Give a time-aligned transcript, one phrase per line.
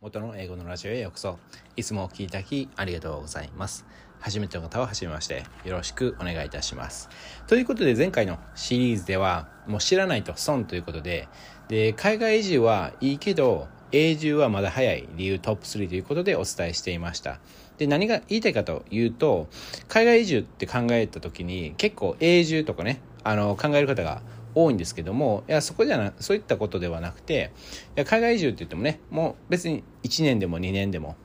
[0.00, 1.38] 元の英語のラジオへようこそ。
[1.76, 3.86] いつもお聞きいただきありがとうございます。
[4.18, 7.08] 初めての方は初めましてよろしくお願いいたします。
[7.46, 11.28] ということで前回のシリーズではもう知らないと損ということで
[11.68, 17.38] で海外移住はいいけど永住はまだ早い理由トップ3ということでお伝えしていました。
[17.78, 19.48] で何が言いたいかというと
[19.86, 24.22] 海外移住って考えた時に結構永住とかねあの考える方が
[24.54, 27.52] 多いんですけどもいやそこじゃなそういったことではなくて
[27.96, 31.16] いや海外移住って言ってもねもう別に1年でも2年でも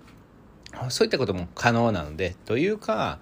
[0.90, 3.20] そういったことも可能なのでというか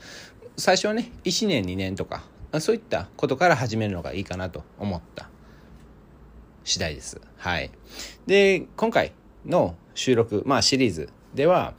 [0.58, 2.24] 最初はね1年2年とか
[2.60, 5.30] そういったことから始めるのがいいかなと思った
[6.66, 7.22] 次第です。
[7.38, 7.70] はい。
[8.26, 9.14] で、今回
[9.46, 11.76] の収録、まあシリーズでは、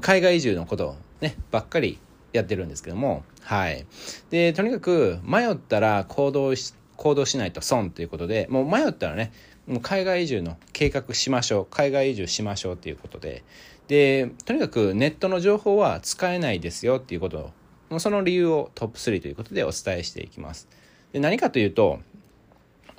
[0.00, 2.00] 海外移住のことをね、ばっかり
[2.32, 3.86] やってるんですけども、はい。
[4.30, 9.32] で、とにかく迷ったら行動して行動しないと損ということでもう迷ったらね
[9.66, 13.44] もう海外移住の計画しましょう海外移住しましょうということで。
[13.88, 17.52] でとにかくネットの情報は使えないですよっていうこと
[17.90, 20.68] をその理由をトップ3ということでお伝えしていきます。
[21.12, 22.00] で何かというと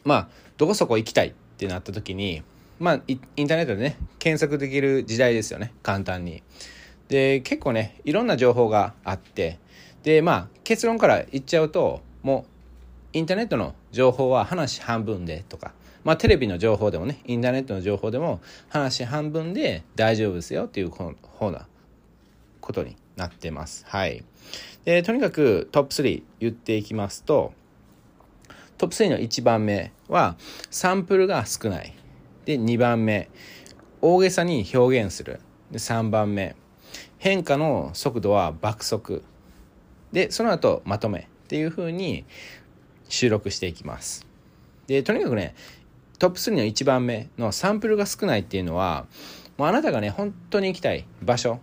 [0.03, 2.43] まあどこそこ行きたいってなった時に
[2.79, 6.43] まあインターネットでね検索できる時代ですよね簡単に。
[7.07, 9.59] で結構ねいろんな情報があって
[10.03, 12.54] でまあ結論から言っちゃうともう
[13.15, 15.71] インターネットの情報は話半分でとか、
[16.03, 21.13] まあ、テレビの情報でもね、インターネットの情報でも話半分で大丈夫ですよっていう方
[21.49, 21.65] な
[22.59, 23.85] ことになってます。
[23.87, 24.21] はい。
[24.83, 27.53] で、とにかくトップ3言っていきますと、
[28.77, 30.35] トップ3の1番目は
[30.69, 31.95] サンプルが少ない。
[32.43, 33.29] で、2番目、
[34.01, 35.39] 大げさに表現する。
[35.71, 36.57] で、3番目、
[37.17, 39.23] 変化の速度は爆速。
[40.11, 42.25] で、その後まとめっていうふうに
[43.09, 44.25] 収録していきます。
[44.87, 45.55] で、とにかくね、
[46.19, 49.05] トップ3の1番目のサンプルが少ないっていうのは、
[49.57, 51.59] もうあなたがね、本当に行きたい場所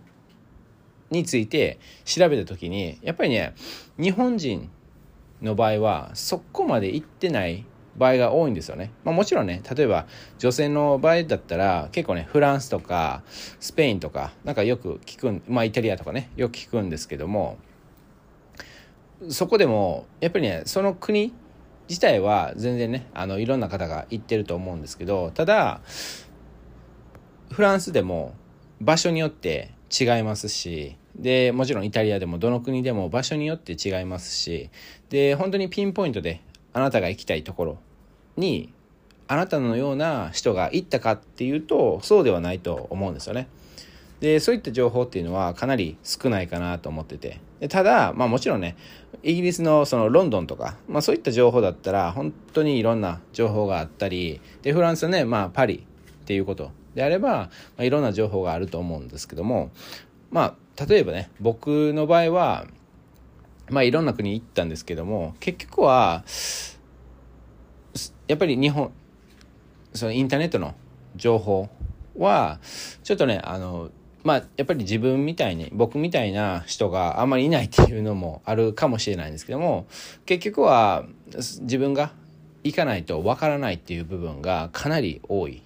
[1.09, 3.53] について調べた時に、やっぱりね、
[3.97, 4.69] 日本人
[5.41, 7.65] の場合はそこまで行ってない
[7.97, 8.91] 場合が多いんですよね。
[9.03, 10.07] まあもちろんね、例えば
[10.39, 13.23] 女性の場合だったら結構ね、フランスとか
[13.59, 17.57] スペインとかなんかよく聞くん、まあイタリアとかね、よく聞くんですけども、
[19.29, 21.33] そこでもやっぱりねその国
[21.89, 25.81] 自体は全然ねあのいろんな方が行ってると思うんですけどただ
[27.51, 28.33] フランスでも
[28.81, 34.69] 場所によって違いますしでもちろんイタリアでもどの国でも場所によって違いますし
[35.09, 36.41] で本当にピンポイントで
[36.73, 37.77] あなたが行きたいところ
[38.35, 38.73] に
[39.27, 43.47] あなたのような人が行ったかっていうとそうではないと思うんですよね。
[44.19, 48.75] でそういった情報っていうのはかなり少ないかなと思っててただ、まあ、もちろんね
[49.21, 59.71] イギリスのそのロンドンとか、まあ、そういった情報だったら本当にいろんな情報があったりでフランスね、まあ、パリっていうことであれば、まあ、いろんな情報があると思うんですけども
[60.31, 62.65] まあ例えばね僕の場合は
[63.69, 66.23] まあいろんな国行ったんですけども結局は
[68.27, 68.91] やっぱり日本
[69.93, 70.73] そのインターネットの
[71.15, 71.69] 情報
[72.17, 72.59] は
[73.03, 73.89] ちょっとねあの
[74.23, 79.85] まあ、やっぱり自分みたいに、僕みたいな人があんまりいないっていうのもあるかもしれないんですけども、
[80.25, 82.11] 結局は自分が
[82.63, 85.61] 行かないとわからないっていう部分がかなり多い。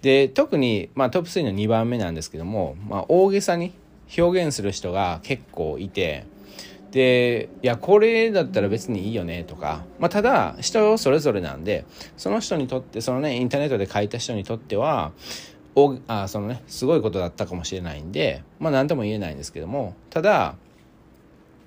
[0.00, 3.72] で、特に、まあ、トップ3の2番目なんですけども、まあ、大げさに
[4.18, 6.24] 表現する人が結構いて、
[6.90, 11.86] で、いや、これだったら別にいいよねとか、まあ、ただ、人それぞれなんで、
[12.16, 15.12] その人にとって、そのね、インターネットで書いた人にとっては、
[15.74, 20.56] おあそのねすごいことだったかもしれないんでまあ何とも言えないんですけどもただ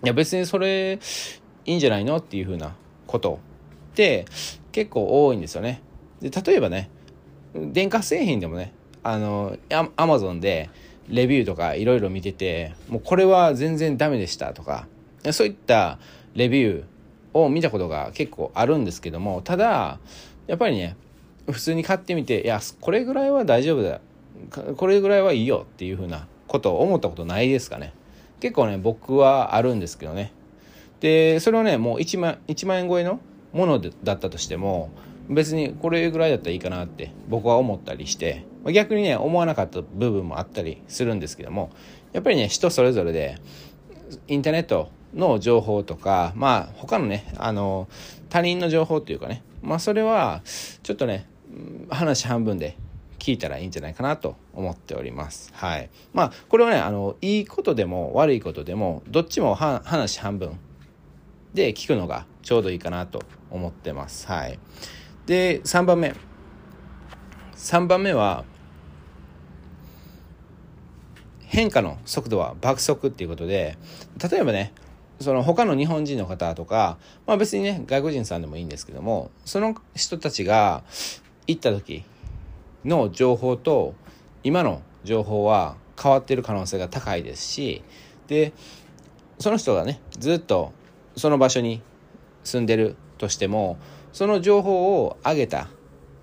[0.04, 1.00] いや別にそれ
[1.66, 2.76] いいんじゃないのっていうふうな
[3.08, 3.40] こと
[3.94, 4.26] って
[4.72, 5.82] 結構多いんですよね。
[6.22, 6.90] で例えばね
[7.56, 8.74] 電化製品でもね
[9.04, 9.58] あの
[9.96, 10.70] アマゾンで
[11.08, 14.88] レビューとかいろいろ見ててもうこれは全然ダメでしたとか
[15.32, 16.00] そういった
[16.34, 20.00] レビューを見たことが結構あるんですけどもただ
[20.48, 20.96] やっぱりね
[21.52, 24.02] 普通に買ってみていやこれぐらいは大丈夫だ
[24.76, 27.94] これぐらいはいいよっていうふうなことを思ったことないですかね。
[28.40, 30.32] 結構ね僕はあるんですけどね。
[31.00, 33.20] でそれをねもう1万 ,1 万円超えの
[33.54, 34.90] ものだったとしても
[35.30, 41.72] 別にこれぐらいだったらいいかなって僕は思ったりして逆にね思わなかった部分もあったりするんですけども
[42.14, 43.38] やっぱりね人それぞれで
[44.28, 47.88] インターネットの情報とかまあ他のねあの
[48.30, 50.42] 他人の情報っていうかねまあそれは
[50.84, 51.28] ちょっとね
[51.90, 52.78] 話半分で
[53.20, 55.52] 聞いたらいいんじゃないかなと思っております。
[55.54, 55.90] はい。
[56.14, 60.60] まあ、これはね、あの、いいことでも悪いことでも、どっちも話半分
[61.54, 64.28] で聞くのがちょうどいいかなと思ってます。
[64.28, 64.60] はい。
[65.26, 66.14] で、3番目。
[67.56, 68.46] 3番目は、
[71.48, 73.78] 変化の速度は爆速っていうことで
[74.30, 74.74] 例えばね
[75.22, 80.84] その他の日本人の方とか、まあ別にね、外国人さんでもいいんですけども、その人たちが
[81.48, 82.04] 行った時
[82.84, 83.94] の情報と
[84.44, 87.84] 今の情報は変わってる可能性が高いですし、
[88.28, 88.54] で、
[89.40, 90.74] その人がね、ずっと
[91.16, 91.82] その場所に
[92.44, 93.78] 住んでるとしても、
[94.14, 95.70] その情報を上げた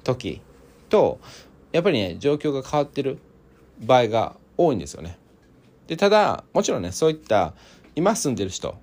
[0.04, 0.40] 時
[0.88, 1.20] と、
[1.72, 3.18] やっぱりね、状況が変わってる
[3.80, 5.18] 場合が多いんですよね。
[5.86, 7.54] で、ただ、もちろんね、そういった
[7.94, 8.76] 今住んでる人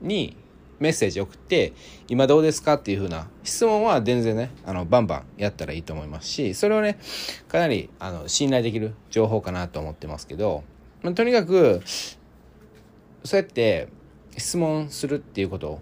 [0.00, 0.36] に
[0.80, 1.72] メッセージ送って
[2.08, 6.98] 今どうですかっていうふうな質問は全然ねあのバンバンやったらいいと思いますしそれはね
[7.48, 10.64] かなりあの信頼できる情報かなと思ってますけど、
[11.02, 11.82] まあ、とにかく
[13.24, 13.88] そうやって
[14.36, 15.80] 質問するっていうこと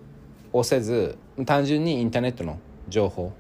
[0.53, 1.17] をせず
[1.47, 2.59] 単純にインターネットの
[2.89, 3.33] 情報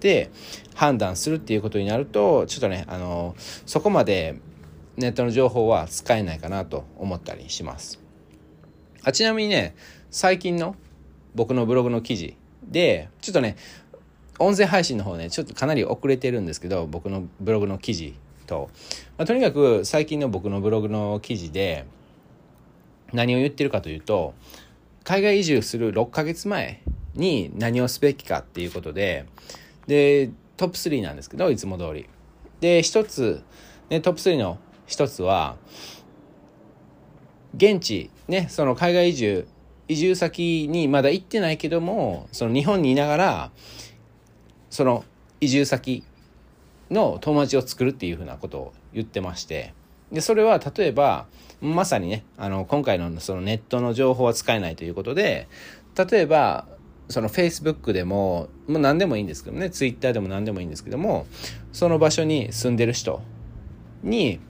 [0.00, 0.30] で
[0.74, 4.40] 判断するっていうことになるとちょっとねあのそこまで
[4.96, 8.00] ネットの情報は使えないかなと思ったりします。
[9.02, 9.76] あちなみにね、
[10.10, 10.76] 最近の
[11.34, 13.56] 僕のブログの記事で、ちょっとね、
[14.38, 18.14] 音声配信の方ね、ちょっとかなり遅れてるんですけど、僕のブログの記事
[18.46, 18.70] と、
[19.16, 21.84] まあ、とにかく最近の僕のブログの記事で
[23.12, 24.34] 何を言ってるかというと、
[25.04, 26.82] 海外移住する6ヶ月前
[27.14, 29.26] に何をすべきかっていうことで、
[29.86, 32.08] で、トップ3なんですけど、いつも通り。
[32.60, 33.42] で、一つ、
[33.90, 35.56] ね、トップ3の一つは
[37.56, 39.46] 現地ねその海外移住
[39.88, 43.50] 移住先にまだ行ってないけどもその日本にいながら
[44.70, 45.04] その
[45.40, 46.04] 移住先
[46.90, 49.74] の友達を作るっていうふうなことを言ってまして。
[50.12, 51.26] でそれは例えば
[51.60, 55.48] まさにねあの今回のそのネットの情報は使えないということで
[55.96, 56.66] 例えば
[57.08, 61.26] その Facebook でももう何でもいいんですけどね Twitter でも何でもいいんですけども
[61.72, 63.22] その場所に住んでる人
[64.02, 64.40] に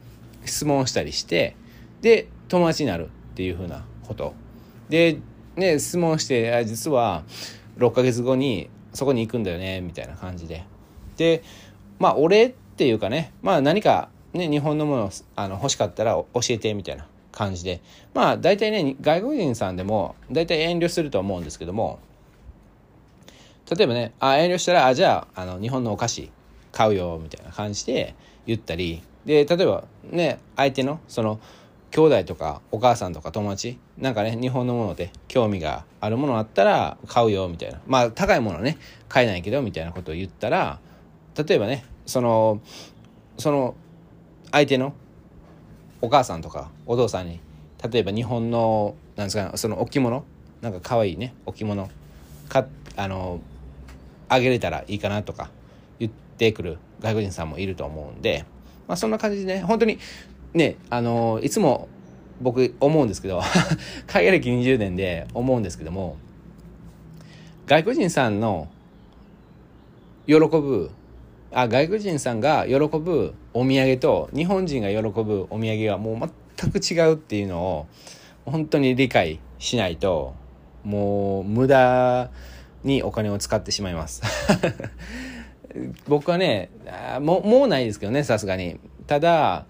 [0.44, 1.56] 質問したりして
[2.02, 4.34] で友達になるっていうふうなこと。
[4.88, 5.18] で
[5.56, 7.24] ね質問してあ実は
[7.78, 10.64] 6ヶ月後にそこに行くんだよねみたいな感じで。
[11.16, 11.42] で
[11.98, 17.80] まあ俺っていうかねまあ何かね日本のものあの欲しかったら教えてみたいな感じで。
[18.14, 21.98] まあ大体ね外国人さんでも大体遠慮すると思うんですけども
[23.70, 26.30] 例えばねあ遠慮したらあじゃああの日本のお菓子
[26.70, 28.14] 買うよみたいな感じで
[28.46, 29.02] 言ったり。
[29.24, 31.40] で例えばね相手のその
[31.94, 33.78] 兄弟とかお母さんとか友達？
[33.98, 37.80] なんかね日本のもので興味があるものあったら買うよみたいな。
[37.86, 40.80] まあ高いものね買えないけどみたいなことを言ったら
[41.38, 42.60] 例えばねその
[43.38, 43.76] その
[44.50, 44.92] 相手の
[46.00, 47.38] お母さんとかお父さんに
[47.88, 50.24] 例えば日本のなんですかその置物？
[50.62, 51.88] なんか可愛いね置物。
[52.48, 52.66] か
[52.96, 53.38] あの
[54.28, 55.48] あげれたらいいかなとか
[56.00, 58.46] 言ってくる外国人さんもいると思うんで
[58.86, 59.98] まあ、そんな感じでね、本当に
[60.54, 61.88] ね、あのいつも
[62.40, 63.42] 僕思うんですけど
[64.06, 66.16] 海外歴20年で思うんですけども、
[67.66, 68.68] 外国人さんの
[70.26, 70.90] 喜ぶ、
[71.52, 77.86] あ、外国人さんが喜ぶお土産と日本人が喜ぶお土産はもう全く違うっていうのを
[78.44, 80.34] 本当に理解しないと、
[80.84, 82.30] もう無駄
[82.84, 84.22] にお金を使ってしまいます。
[86.06, 86.70] 僕はね
[87.20, 88.78] もうもうないですけどねさすがに。
[89.06, 89.66] ただ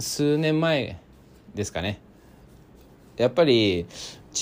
[0.00, 0.98] 数年前
[1.54, 2.00] ですかね。
[3.16, 3.86] やっぱり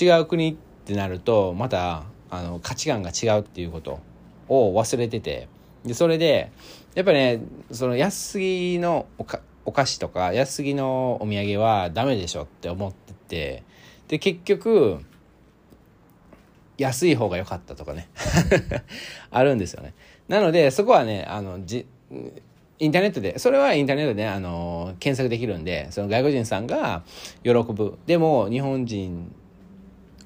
[0.01, 4.01] 違う国ってなるとまたあの価値観が違うっていうこと
[4.49, 5.49] を忘れてて。
[5.85, 6.51] でそれで
[6.95, 9.07] やっぱねその安すぎの
[9.65, 13.63] お菓子とか安すぎのお土産はダメでしょって思ってて。
[14.09, 15.01] で結局
[16.79, 18.09] 安い方が良かったとかね。
[19.31, 19.95] あるんですよね。
[20.29, 21.87] なのでそこはねあのじ
[22.81, 27.03] インターネットでそれはインターネットで、ねあの検索できるんでその外国人さんが
[27.43, 27.99] 喜ぶ。
[28.07, 29.35] でも日本人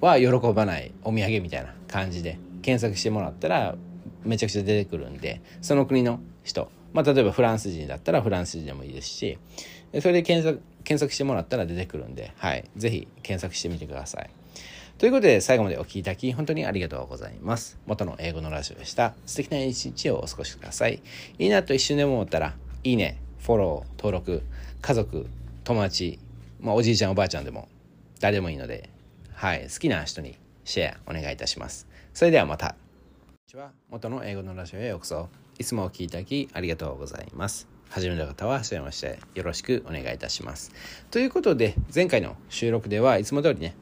[0.00, 3.76] は喜ばないお土産みたいな感じで検索してもらったら
[4.24, 6.70] めちゃくちゃ出てくるんでその国の人。
[6.92, 9.38] まあ例えばフランス人だったらフランス人でもいいですし
[10.00, 14.30] それで検索検索してもらったら出てくるんで、はい、ぜひ検索してみてください。
[14.98, 17.78] ということで最後までお聴きいただき本当にありがとうございます。
[17.86, 19.14] 元の英語のラジオでした。
[19.26, 21.02] 素敵な一日をお過ごしください。
[21.38, 24.42] いいなと一瞬でも思ったら、いいね、フォロー、登録、
[24.80, 25.26] 家族、
[25.64, 26.20] 友達、
[26.60, 27.68] まあ、おじいちゃんおばあちゃんでも
[28.20, 28.90] 誰でもいいので、
[29.34, 31.88] はい、好きな人にシェアお願いいたします。
[32.14, 32.68] それではまた。
[32.68, 33.72] こんにちは。
[33.90, 35.28] 元の英語のラジオへようこそ。
[35.58, 37.66] いつもお聴きいただきありがとうございます。
[37.90, 40.72] 初めの方は、はじめまして、よろしくお願いいたします。
[41.10, 43.74] ということで、前回の収録ではいつも通りね、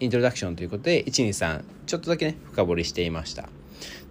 [0.00, 3.48] イントロダクションということで123ちょっとだけね深掘りしていました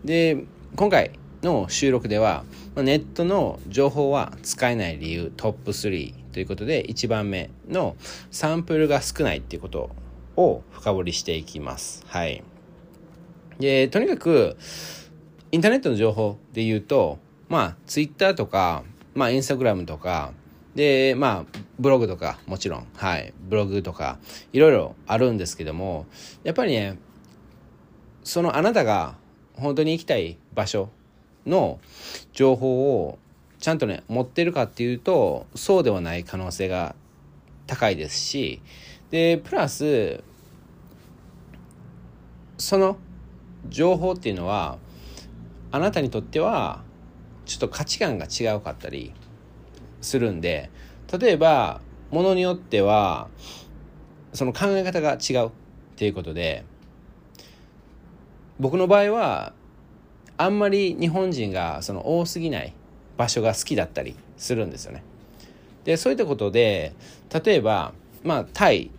[0.05, 0.43] で
[0.75, 1.11] 今回
[1.43, 2.43] の収録では
[2.75, 7.95] ネットの情報は使えない理由トップ3ということで1番目の
[8.31, 9.89] サンプルが少ないっていうこと
[10.35, 12.05] を深掘りしていきます。
[12.07, 12.43] はい。
[13.59, 14.57] で、とにかく
[15.51, 17.19] インターネットの情報で言うと
[17.49, 18.83] まあツイッターとか
[19.15, 20.31] まあインスタグラムとか
[20.75, 24.19] でまあブログとかもちろんはいブログとか
[24.53, 26.05] いろいろあるんですけども
[26.43, 26.97] やっぱりね
[28.23, 29.15] そのあなたが
[29.53, 30.89] 本当に行きたい場所
[31.45, 31.79] の
[32.33, 33.17] 情報を
[33.59, 36.95] ちゃんとね持ってるかっていうとそうではない可能性が
[37.67, 38.61] 高いですし
[39.11, 40.23] でプラス
[42.57, 42.97] その
[43.67, 44.77] 情報っていうのは
[45.71, 46.83] あなたにとっては
[47.45, 49.13] ちょっと価値観が違うかったり
[50.01, 50.69] するんで
[51.19, 53.27] 例えばものによっては
[54.33, 55.51] その考え方が違うっ
[55.95, 56.63] ていうことで
[58.59, 59.53] 僕の場合は
[60.37, 62.73] あんまり日本人がその多すぎない
[63.17, 65.03] 場所が好きだったりするんですよね。
[65.83, 66.93] でそういったことで
[67.43, 68.91] 例えばまあタイ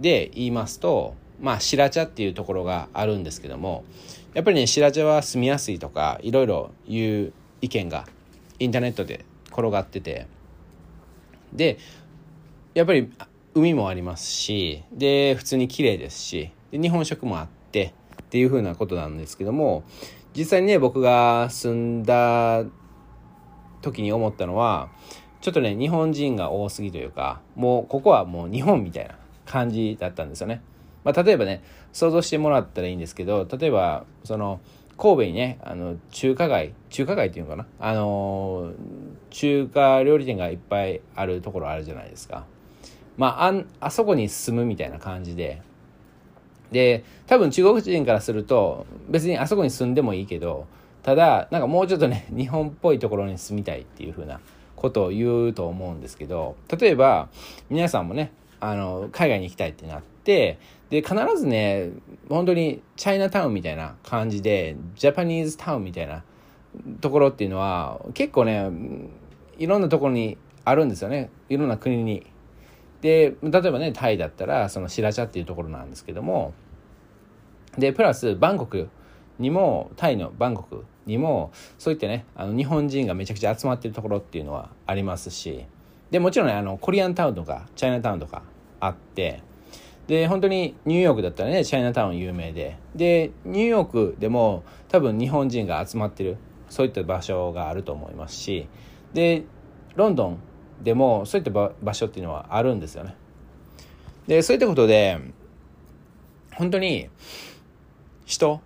[0.00, 3.84] で言いますとまあ白茶っていうところがあるんですけども
[4.34, 8.06] やっぱりね白茶は住みやすいとかいろいろいう意見が
[8.58, 10.26] インターネットで転がってて
[11.52, 11.78] で
[12.74, 13.12] やっぱり
[13.54, 19.84] 海もありますしで普通に綺麗ですしで日本食もあってっていうふうなことなんですけども
[20.34, 22.64] 実際にね僕が住んだ
[23.82, 24.88] 時に思ったのは
[25.42, 30.62] ちょっとね日本人が多すぎというかもうここはもう日本みたいな感じだったんですよね。
[31.04, 34.60] まあ、例えばね想像してもらったらいいんですけど例えばその
[35.02, 37.66] 神戸にねあの中華街中華街っていうのかな？
[37.80, 38.72] あの
[39.30, 42.46] 中華料理店がいっぱいあるところあるじゃないですか。
[43.16, 45.60] まあああそこに住むみたいな感じで
[46.70, 50.68] で多分中国人からすると別にあそこに住んでもいいけど
[51.02, 54.38] ただなんかもうちょっとね 日本っぽいところに住みたいっていう風な
[54.76, 57.28] ことを言うと思うんですけど例えば
[57.70, 58.30] 皆さんもね
[58.60, 60.58] あの海外に行きたいってなって
[60.92, 61.90] で必ずね
[62.28, 66.22] 本当にチャイナタウンみたいな感じでジャパニーズタウンみたいな
[67.00, 68.70] ところっていうのは結構ね
[69.56, 72.26] いろんなところにあるんですよねいろんな国に。
[73.00, 76.52] で例えばねタイだったらそのシラチャっていうところなんですけども
[77.78, 78.90] でプラスバンコク
[79.38, 85.64] にもタイのバンコクにもそういったねあの日本人がめちゃくちゃ集まってるところっていうのはありますし
[86.10, 88.42] でもちろんねあのコリアンタウンとかチャイナタウンとか
[88.78, 89.42] あって
[90.06, 92.76] で本当にニューヨークだったらねチャイナタウン有名で。
[92.94, 96.36] でニューヨークでも多分日本人が集まってる
[96.68, 98.66] そういった場所があると思いますし。
[99.14, 99.44] で
[99.94, 100.38] ロンドン
[100.82, 103.14] でもそういった場所っていうのはあるんですよね。
[104.26, 105.18] でそういったことで
[106.54, 107.08] 本当に
[108.24, 108.60] 人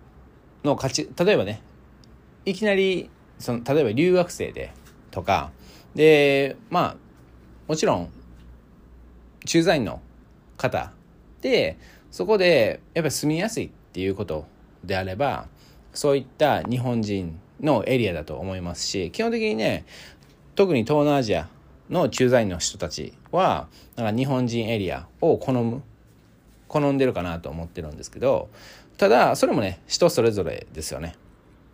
[0.63, 1.61] の価値例えばね
[2.45, 4.71] いきなりその例えば留学生で
[5.11, 5.51] とか
[5.95, 6.95] でまあ
[7.67, 8.09] もちろん
[9.45, 10.01] 駐在員の
[10.57, 10.91] 方
[11.41, 11.77] で
[12.11, 14.45] そこでやっぱり住みやすいっていうこと
[14.83, 15.47] であれば
[15.93, 19.85] そういった日本人のエリアだと思いますし基本的にね
[20.55, 21.49] 特に東南アジア
[21.89, 25.81] の駐在員の人たちはなんか日本人エリアを好む
[26.67, 28.49] 好んでるかなと思ってるんですけど
[28.97, 31.15] ただそれもね人それぞれですよね。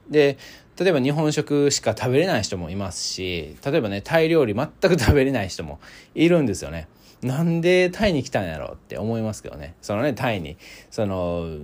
[0.10, 0.38] で
[0.78, 5.80] 例えば日本食しか食べれない人もいますし例えばねタイ料理全く食べれない人も
[6.14, 6.88] いるんですよね。
[7.24, 9.76] なんでタイに来たんやろうって思いますけどね。
[9.82, 10.58] そのねタイに。
[10.92, 11.58] その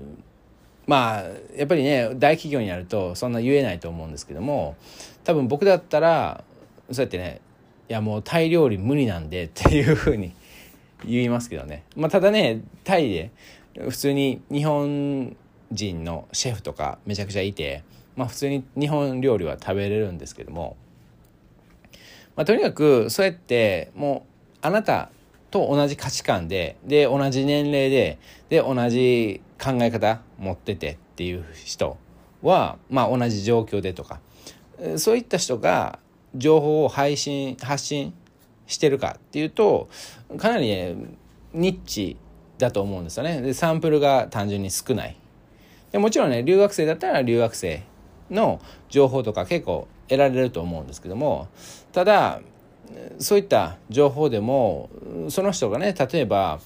[0.87, 1.23] まあ
[1.55, 4.75] やっぱりね大企業になるとそんな言えないと思うんですけども
[5.23, 6.43] 多分僕だったら
[6.91, 7.41] そうやってね
[7.89, 10.33] いやもうタイ料理無理なんでっていうふうに
[11.05, 11.83] 言いますけどね。
[11.95, 13.31] まあただねタイで
[13.89, 15.35] 普通に日本
[15.71, 17.83] 人のシェフとかめちゃくちゃいて、
[18.15, 20.75] まあ、普通に日本料理は食べれるんですけども、
[22.35, 24.25] まあ、とにかくそうやっても
[24.63, 25.11] うあなた
[25.51, 31.97] と同じ価値観でで同じ年齢でで同じ考え方持っててっていう人
[32.41, 34.19] は、まあ、同じ状況でとか
[34.97, 35.99] そういった人が
[36.35, 38.13] 情報を配信発信
[38.67, 39.89] してるかっていうと
[40.37, 40.95] かなりね
[41.53, 42.17] ニッチ
[42.57, 43.41] だと思うんですよね。
[43.41, 45.15] でサンプルが単純に少ない。
[45.91, 47.83] でもちろんね留学生だったら留学生
[48.29, 51.47] の情報とか結構得られると思うんですけども
[51.91, 52.41] ただ
[53.19, 54.89] そういった情報でも
[55.29, 56.59] その人がね例えば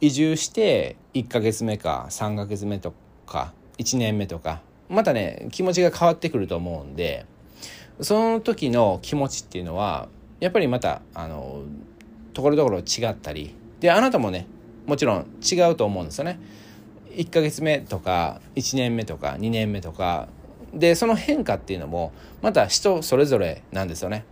[0.00, 2.92] 移住して1ヶ月目か3ヶ月目と
[3.26, 7.26] か1年目とかまたね気持ちが変わってくると思うんで
[8.00, 10.08] その時の気持ちっていうのは
[10.40, 11.62] やっぱりまたあの
[12.32, 14.46] ところどころ違ったりであなたもね
[14.86, 16.40] もちろん違うと思うんですよね。
[17.10, 20.28] 1ヶ月目とか1年目とか2年目とか
[20.72, 24.24] でその変化っていうのもまた人それぞれなんですよね。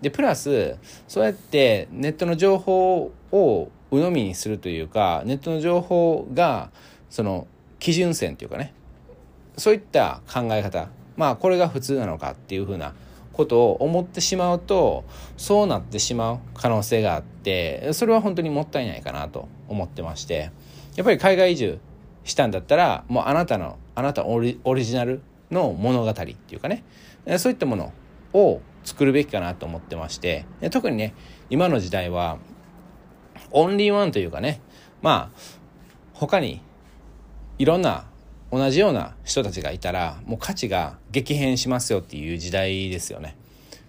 [0.00, 0.76] でプラス
[1.08, 6.70] そうやってネットの情報を鵜呑みにするというかネットの情報が
[7.10, 7.46] その
[7.78, 8.72] 基準線というかね。
[9.56, 10.88] そういった考え方。
[11.16, 12.94] まあこれが普通なのかっていうふうな
[13.32, 15.04] ことを思ってしまうと
[15.36, 20.50] そうなってしまう可能性があってそれは本当にもったいないかなと思ってまして。
[20.96, 21.78] やっぱり海外移住
[22.24, 26.84] したんだったらもうあなたのあなたオリジナルの物語っていうかね。
[27.38, 27.92] そういったもの
[28.32, 31.14] を作るべきかなと思ってまして特にね
[31.50, 32.38] 今の時代は
[33.50, 34.60] オンリーワンというかね
[35.02, 35.38] まあ
[36.14, 36.62] 他に
[37.58, 38.06] いろんな
[38.50, 43.36] 同じような人たちがいたらもう価値が激変しますよっていう時代ですよね。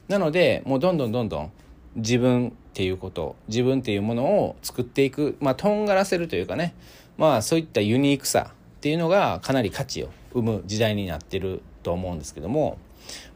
[0.08, 1.52] なのでもうどんどんどんどん
[1.96, 6.74] 自分っていうこと自分っていうものを作っていくまあとんがらせるというかね
[7.18, 12.78] まあそういったユニークさっていうのがかなり価値を生む時代になってると思うんですけども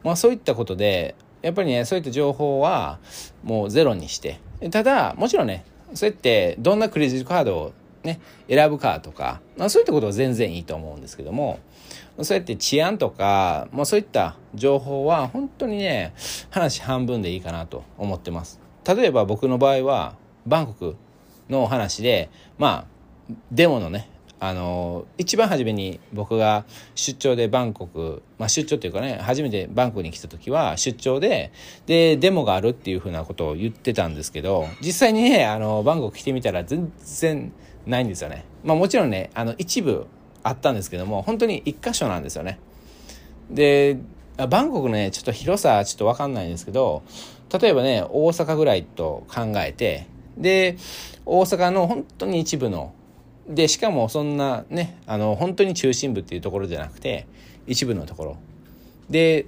[0.03, 2.99] まあそういったことでやっぱりねそういった情報は
[3.43, 8.19] もうゼロにしてただもちろんねそうやってどんなクレジットカードをね、
[8.49, 11.59] 選ぶかとか、まあ、そういったことは全然いいと思うんですけども、
[12.21, 16.13] そうやって治安とか、まあ、そういった情報は本当にね、
[16.49, 18.59] 話半分でいいかなと思ってます。
[18.87, 20.15] 例えば僕の場合は、
[20.47, 20.95] バンコク
[21.49, 22.87] の話で、ま
[23.29, 24.09] あ、デモのね、
[24.41, 31.51] あの一番初めに僕が出張でバンコク、まあ、出張っていうかね初めてバンコクに来た時は出張で
[31.85, 37.53] でデモがあるっていうふうなことを言ってたんですけど実際にねあのバンコク来てみたら全然
[37.85, 38.45] ないんですよね。
[38.63, 40.07] まあもちろんね、あの一部
[40.43, 42.59] あったんですけども、本当に一箇所なんですよね。
[43.49, 43.97] で、
[44.49, 47.03] バンコクのね、ちょっと広さちょっとわかんないんですけど、
[47.59, 50.07] 例えばね、大阪ぐらいと考えて、
[50.37, 50.77] で、
[51.25, 52.93] 大阪の本当に一部の、
[53.51, 57.27] で、しかもそんなね、あの、本当に中心部っていうところじゃなくて、
[57.67, 58.37] 一部のところ。
[59.09, 59.45] で、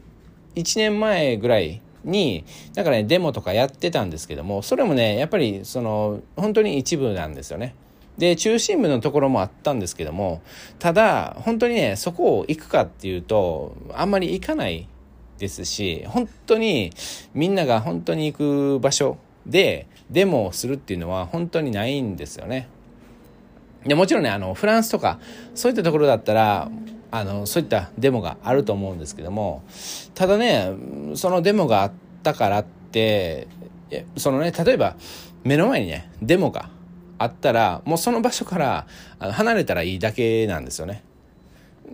[0.56, 2.44] 1年前ぐらいに、
[2.74, 7.76] だからね、デモとかやってたんですけども、それもね、やっぱりその、本当に一部なんですよね。
[8.18, 10.42] で、中心部のところもあったんですけども、
[10.80, 14.88] ただ、本当にね、そこを行くかっていうと、あんまり行かない
[15.40, 16.92] ですし、本当に
[17.34, 22.68] みんなが本当に行く場所でデモをするっていうのは本当にないんですよね。
[23.86, 25.20] でもちろんね、あの、フランスとか、
[25.56, 26.70] そういったところだったら、
[27.12, 29.64] あの、そういったデモがあると思うんですけども、
[30.16, 30.72] ただね、
[31.16, 31.92] そのデモがあっ
[32.24, 33.48] たからって、
[34.18, 34.96] そのね、例えば、
[35.44, 36.70] 目の前にね、デモが
[37.24, 38.88] あったらもうその場所から
[39.20, 41.04] 離れたらいいだけなんですよね。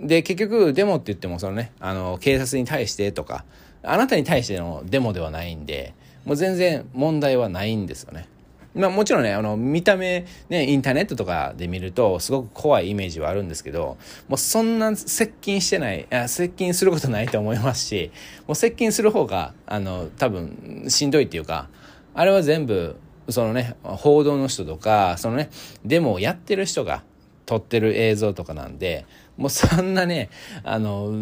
[0.02, 3.44] で結局デモって言ってもそのねあの警察に対してとか
[3.84, 5.94] あなたに対してのデモではないんで
[6.26, 8.28] もう全然問題はないんですよね。
[8.76, 18.12] まあもちろんね、あの、見た目、ね、インターネットとかで見ると、すごく怖いイメージはあるんですけど、もうそんな接近してない、あ接近することないと思いますし、
[18.48, 21.70] もう接近する方が、あの、多分、しんどいっていうか、
[22.14, 22.96] あれは全部、
[23.30, 25.50] そのね、報道の人とか、そのね、
[25.84, 27.04] デモをやってる人が
[27.46, 29.06] 撮ってる映像とかなんで、
[29.38, 30.30] もうそんなね、
[30.64, 31.14] あの、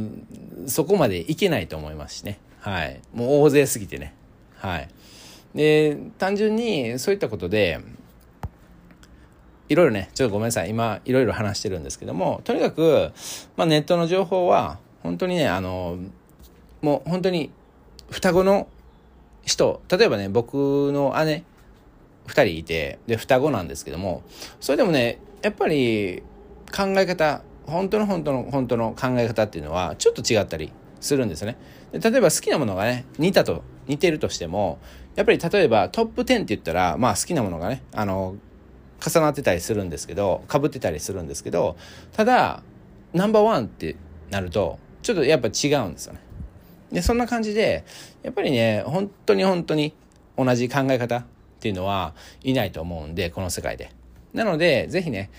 [0.66, 2.40] そこまでいけないと思いますしね。
[2.60, 3.00] はい。
[3.14, 4.14] もう大勢すぎてね。
[4.58, 4.90] はい。
[5.58, 7.80] で、単純にそういったことで、
[9.70, 10.70] いろいろね、ちょっとごめんなさい。
[10.70, 13.12] 今、いろいろ話してるんですけども、とにかく、
[13.58, 15.98] まあネットの情報は、本当にね、あの、
[16.82, 17.50] もう本当に
[18.12, 18.68] 双子の
[19.44, 21.44] 人、例えばね、僕の姉、
[22.28, 24.22] 2人いて、で、双子なんですけども、
[24.60, 26.22] それでもね、やっぱり
[26.72, 31.58] 考え方、本当の本当の本当の考え方っていうのはちょっと違ったりするんですね。
[31.92, 34.80] で例えば好きなものがね、似たと、似てるとしても、
[35.16, 38.36] やっぱり例えばトップ10って言ったら、まあ好きなものがね、あの、
[39.06, 41.78] 重なってたりするんですけど、被ってたりするんですけど、
[42.14, 42.64] ただ、
[43.14, 43.96] ナンバーワンって
[44.30, 46.20] なると、ちょっとやっぱ違うんですよね。
[46.92, 47.84] で、そんな感じで、
[48.24, 49.94] やっぱりね、本当に本当に
[50.38, 51.26] 同じ考え方っ
[51.60, 53.92] ていうのはいないと思うんで、この世界で。
[54.34, 55.30] なので、ぜひね、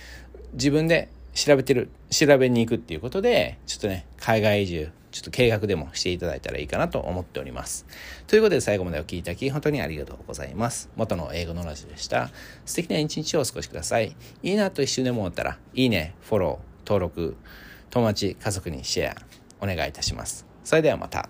[0.55, 7.87] 自分で調べてる、調べに行くっていうことで、ちょっとね、海外移住、ちょっと計画でもしていただいたらいいかなと思っております。
[8.27, 10.90] ということで最後までお聴きいただき本当にありがとうございます。
[10.97, 12.31] 元の英語のラジオでした。
[12.64, 14.16] 素敵な一日をお過ごしください。
[14.42, 17.37] いいなと一瞬でも思ったら、いいね、フォロー、登録、
[17.90, 19.16] 友達、家族にシェア、
[19.61, 20.47] お願いいたします。
[20.64, 21.29] それではまた。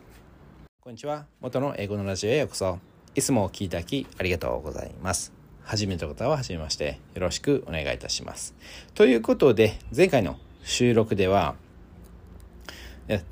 [0.81, 1.27] こんにちは。
[1.41, 2.79] 元の英語のラジオへようこそ。
[3.15, 5.33] いつもお聴きいただきありがとうございます。
[5.63, 8.55] 初めての方は初めましてよろしくお願いいたします。
[8.95, 11.57] ということで前回の収録では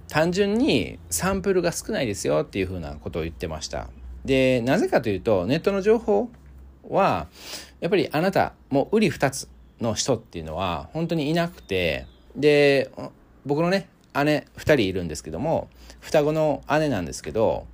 [0.09, 3.89] 単純にサンプルが少ないですよっていうふうなことを言ってました。
[4.25, 6.31] で、なぜかというとネットの情報
[6.89, 7.27] は
[7.81, 9.49] やっぱりあなたもう売り二つ
[9.81, 12.91] の人っていうのは本当にいなくてで
[13.45, 15.69] 僕のね姉2人いるんですけども
[16.01, 17.67] 双子の姉なんですけど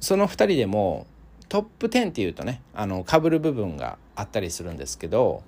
[0.00, 1.06] その2人でも
[1.48, 5.42] トップ10っていうとねあの被る部分があったりするんですけど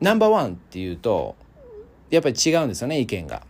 [0.00, 1.36] ナンバーワンっていうと
[2.10, 3.42] やっぱり違うんですよね意見が。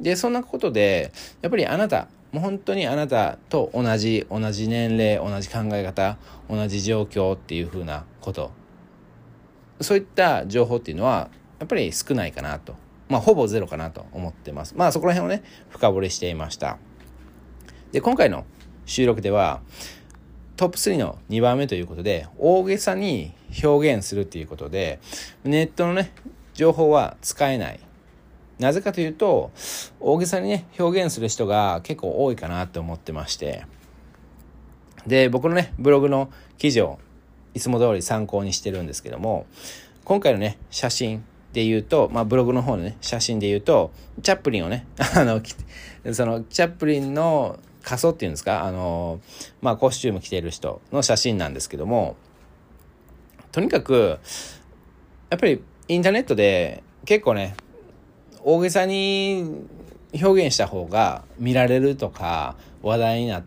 [0.00, 6.16] でそんなことでやっぱりあなたもう本当にあなたと同じ同じ年齢同じ考え方
[6.48, 8.52] 同じ状況っていうふうなこと。
[9.80, 12.74] そういった情報っていうのはやっぱり少ないかなと。
[13.08, 14.74] まあほぼゼロかなと思ってます。
[14.76, 16.78] まあそこら辺をね深掘りしていました。
[17.90, 18.44] で今回の
[18.86, 19.60] 収録では
[20.56, 23.32] トップ3の2番目ということで大げさに
[23.64, 25.00] 表現するっていうことで
[25.42, 26.12] ネットのね
[26.54, 27.80] 情報は使えない。
[28.60, 29.50] なぜかというと
[29.98, 33.64] 大げさにね表現する人が結構多いかなって思ってまして。
[35.06, 36.98] で僕のねブログの記事を
[37.54, 39.46] いつも通り参考にしてるんですけども
[40.04, 43.92] 今回のね写真で言うと、まあ、ブログの方のね写真で言うと
[44.22, 45.40] チャップリンをね あの
[46.12, 48.64] そのチャップリンの仮装っていうんですか？
[48.64, 49.20] あの
[49.62, 52.16] まあコスチューム着てる人の写真なんですけども
[53.52, 54.18] とにかく
[55.30, 57.54] やっぱりインターネットで結構ね
[58.44, 59.66] 大げさに
[60.20, 63.42] 表現した方が見られるとか話題にな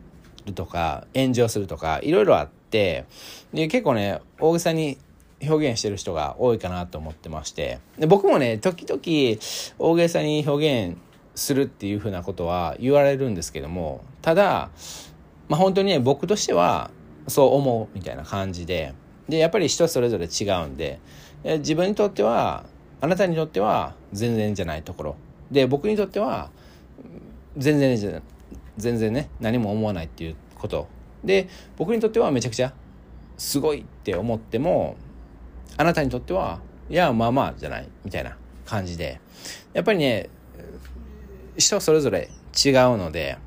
[0.46, 3.06] るとか炎上するとかいろいろあって
[3.54, 4.98] で結構ね大げさに
[5.42, 7.80] 表現してる人が多いかなと思ってまして。
[7.98, 9.02] で僕もね時々
[9.78, 10.98] 大げさに表現
[11.36, 14.70] するっていうふうなことは言われるんですけどもただ、
[15.50, 16.92] まあ、本当にね僕としては
[17.28, 18.94] そう思うみたいな感じで。
[19.30, 21.00] でやっぱり人それぞれ違うんで
[21.44, 22.66] 自分にとっては
[23.04, 25.16] あなたにとっては全然じゃないところ。
[25.52, 26.50] で僕にとっては
[27.58, 28.22] 全然じゃ
[28.78, 30.88] 全然ね何も思わないっていうこと。
[31.22, 32.74] で僕にとってはめちゃくちゃ
[33.38, 34.96] すごいって思っても
[35.76, 39.20] あなたにとってはいやまあまあじゃないみたいな感じで。
[39.74, 40.30] やっぱりね
[41.58, 42.30] 人それぞれ
[42.66, 43.38] 違うので。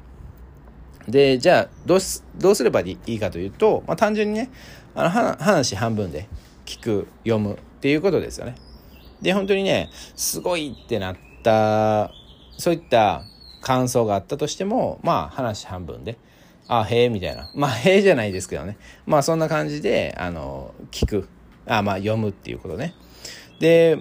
[1.09, 4.51] でじゃあどうすどうすればいいかというと、まあ、単純にね
[4.95, 6.29] あの話半分で
[6.67, 8.66] 聞く読むっていうことですよね。
[9.23, 12.11] で本当にねすごいってなった
[12.59, 13.23] そういった
[13.61, 16.19] 感想があったとしてもまあ話半分で
[16.69, 17.51] あへえみたいな。
[17.55, 18.77] まあへえじゃないですけどね。
[19.07, 21.29] まあそんな感じであの聞く。
[21.69, 22.95] あまあ読むっていうことね。
[23.59, 23.99] で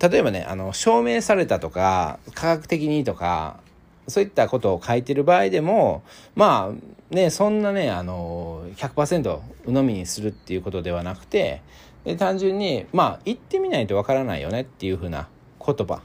[0.00, 3.60] 例えばねあの証明されたとか科学的にとか
[4.06, 6.02] そういったことを書いてる場合でも
[6.34, 9.22] まあねそんなねあの100%
[9.66, 11.62] 鵜呑みにするっていうことではなくて
[12.08, 15.28] で単純にまあ言ってみないとわからないよねっていうふうな
[15.64, 16.00] 言葉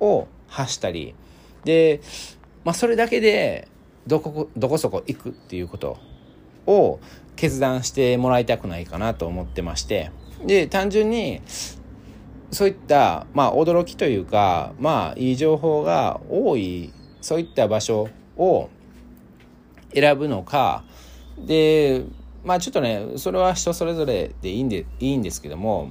[0.00, 1.14] を発したり
[1.62, 2.00] で、
[2.64, 3.68] まあ、それだけで
[4.08, 5.96] どこどこそこ行くっていうこと
[6.66, 6.98] を
[7.36, 10.10] 決断してもらいたくないかなと思ってまして
[10.44, 11.40] で単純に
[12.50, 18.70] そういったまあ驚きというかまあいい情報が多いそういった場所を
[19.94, 20.82] 選ぶのか
[21.38, 22.02] で
[22.44, 25.88] まあちょっとねそれは人それぞれでいいんでいいんですけども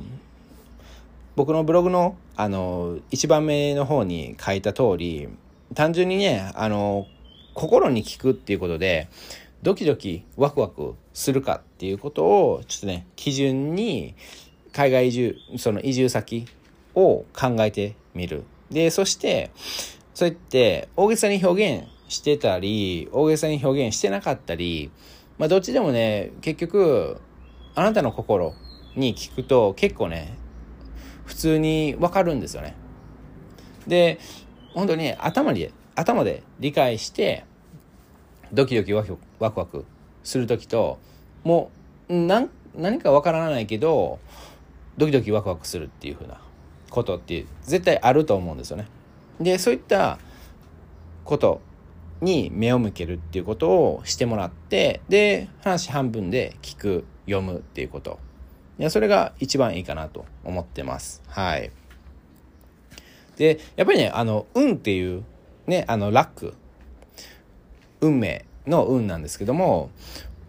[1.35, 5.27] 僕のブログのあの1番目の方に書いた通り
[5.75, 7.07] 単純にねあの
[7.53, 9.07] 心に聞くっていうことで
[9.61, 14.15] ドキドキワクワクするかっていうことをちょっとね基準に
[14.71, 16.47] 海外移住その移住先
[16.95, 18.43] を考えてみる。
[18.69, 19.51] でそして
[20.13, 24.91] そうやって大げさに表現してたり大げさに表現してなかったり
[25.37, 27.19] まあどっちでもね結局
[27.75, 28.53] あなたの心
[28.95, 30.37] に聞くと結構ね
[31.25, 32.75] 普通にわかるんですよね
[33.87, 34.19] で
[34.73, 37.45] 本当に頭で頭で理解して
[38.51, 39.85] ドキドキワクワク
[40.23, 40.99] する時と
[41.43, 41.71] も
[42.09, 44.19] う何何かわからないけど
[44.97, 46.39] ドキドキワクワクするっていうふうな
[46.89, 48.87] ことって絶対あると思うんですよね。
[49.39, 50.19] でそういった
[51.25, 51.61] こと
[52.21, 58.19] に目を向けるっていうことをしてもらってで話半分で聞く読むっていうこと。
[58.79, 61.21] いやそれが一番いいかなと思ってます。
[61.27, 61.71] はい。
[63.35, 65.23] でやっぱりねあの運っていう
[65.67, 66.53] ねあのラック
[68.01, 69.89] 運命の運なんですけども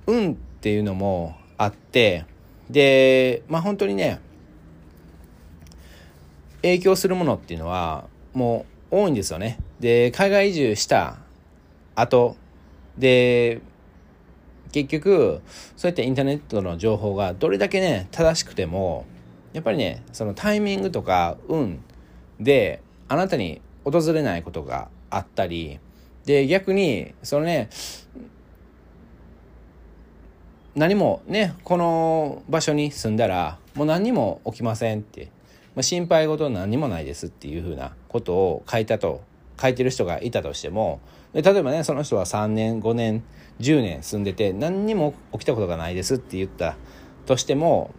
[0.07, 2.25] 運っていうのもあって
[2.71, 4.21] でまあ本当にね
[6.63, 9.59] 影響するものっていうのはもう多いんですよね。
[9.81, 11.19] で海外移住した
[11.95, 12.37] 後。
[12.99, 13.61] で
[14.73, 15.41] 結局
[15.77, 19.05] そういったインターネットの情報がどれだけね正しくても
[19.53, 21.83] やっぱりねそのタイミングとか運
[22.41, 25.79] であなたに訪れないことがあったり
[26.25, 27.71] で逆にそのね
[30.75, 35.27] 何もねこの場所に住んだらもう何にも起きませんって、
[35.77, 39.23] まあ、心配事何にもないですっていうふうなことを書いたと
[39.61, 41.01] 書いてる人がいたとしても
[41.35, 43.25] 例えばねその人は3年5年
[43.61, 46.77] 10年住んでて何にも起きたことがないですって言った
[47.27, 47.93] としても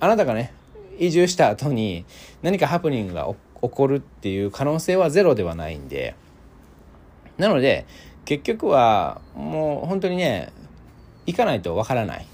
[0.00, 0.54] あなたがね
[0.98, 2.04] 移住した後に
[2.42, 6.14] 何かハプニングが起こるっていう可能性はゼロではないんで
[7.38, 7.86] なので
[8.24, 10.52] 結局はもう本当にね
[11.26, 12.26] 行かないとわからないっ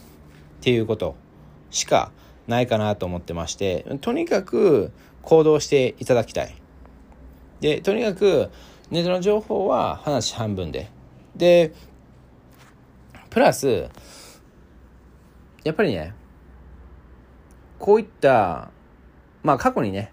[0.60, 1.16] ていうこと
[1.70, 2.12] しか
[2.46, 6.54] ないかなと思ってましてとにかく行動していただきたい。
[7.60, 8.50] でとにかく
[8.90, 10.90] ネットの情報は話半分で
[11.34, 11.72] で
[13.30, 13.88] プラス
[15.64, 16.14] やっぱりね
[17.78, 18.70] こういった
[19.42, 20.12] まあ過去にね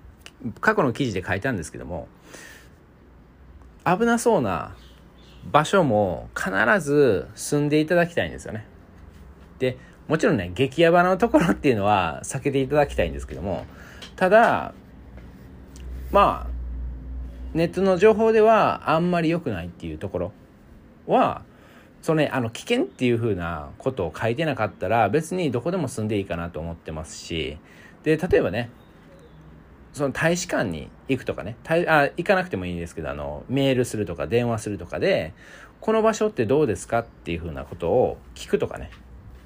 [0.59, 2.07] 過去の記事で書いたんですけども
[3.85, 4.75] 危なそうな
[5.51, 8.65] 場所も必ず住んでいただきたいんですよね。
[9.59, 13.65] でもちろんね激ヤバのところっていうのは避けていただきたいんですけども
[14.15, 14.73] ただ
[16.11, 16.52] まあ
[17.53, 20.31] ネットの情報ではあんまり良くないっていうところ。
[21.05, 21.43] は
[22.01, 27.57] そのねあの危険っていう風なことを書いてなかったら別にどこでも住んでいいかなと思ってますし。
[28.03, 28.69] で例えばね
[29.93, 35.33] その大使館に行くとかねあ行かなくてもいいんですけどあのメールするとか電話するとかで
[35.79, 38.91] この場所ってどうですかっていう風なことを聞くとかね。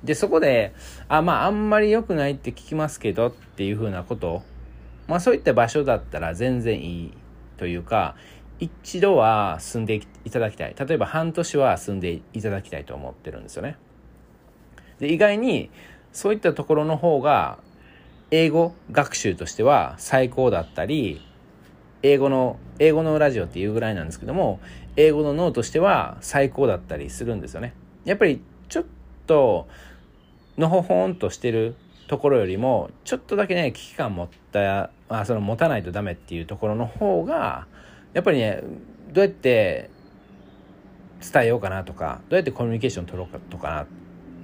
[0.03, 0.73] でそこで
[1.09, 4.43] あまああんまり良くないって聞きますけどっていう風なこと。
[5.07, 7.13] まあそういった場所だったら全然いい
[7.57, 8.15] というか
[8.59, 10.75] 一度は住んでいただきたい。
[10.77, 13.77] 例えば半年は住んでいただきたいと思ってるんですよね。
[14.99, 15.69] で意外に
[16.11, 17.59] そういったところの方が
[18.31, 21.21] 英語学習としては最高だったり
[22.01, 24.59] 英語の英語のラジオっていうぐらいなんですけども
[24.95, 27.73] 英語の脳としては最高だったりするんですよね。
[28.05, 28.85] やっぱりちょっ
[29.27, 29.67] と
[30.57, 31.75] のほほんとしてる
[32.07, 37.67] ところよりもちょっとだけね危機感持ったあその持たないとダメっていうところの方が
[38.13, 38.61] やっぱりね
[39.11, 39.89] どうやって
[41.21, 43.87] 伝えようかなとかどうやってコミュニケーション取ろうかとかな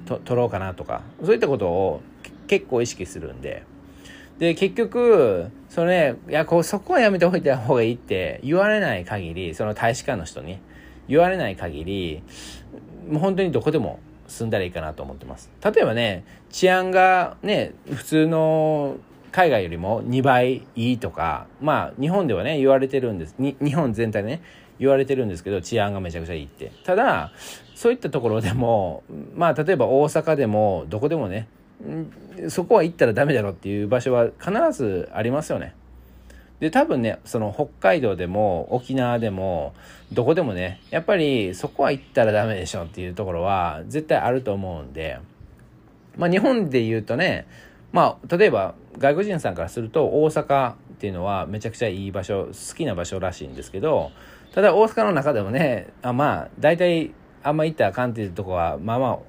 [0.06, 2.02] と取ろうかなとかそういったことを
[2.48, 3.64] 結構意識するんで。
[4.40, 10.60] で結局それ、ね、いやこうそこはやめておいた方がいいって言われない限りその大使館の人に
[11.08, 12.24] 言われない限り
[13.08, 14.00] もう本当にどこでも
[14.34, 15.50] 住んだらいいかなと思ってます。
[15.64, 18.98] 例えばね治安がね普通の
[19.32, 23.36] 海外よりも2倍いいとかまあ日本ではね言われてるんです。
[23.40, 24.42] 日本全体でね
[24.80, 26.72] 言われてるんですけど治安がめちゃくちゃいいって。
[26.84, 27.32] ただ
[27.76, 29.04] そういったところでも
[29.36, 31.48] まあ例えば大阪でもどこでもね
[32.50, 35.76] そこは行ったらダメだろっていう場所は必ずありますよね。
[36.64, 39.74] で多分ねその北海道でも沖縄でも
[40.14, 45.20] どこでもねやっぱりそこは行ったらダメでしょっていうところは絶対あると思うんで
[46.16, 47.48] まあ日本で言うとね
[47.92, 54.12] まあ例えば外国人さんからすると大阪っていうのはめちゃくちゃいい場所好きな場所らしいんですけど
[54.54, 57.12] ただ大阪の中でもねあまあ大体
[57.44, 59.20] あんま行ったらあかんっていうとこはまあまあ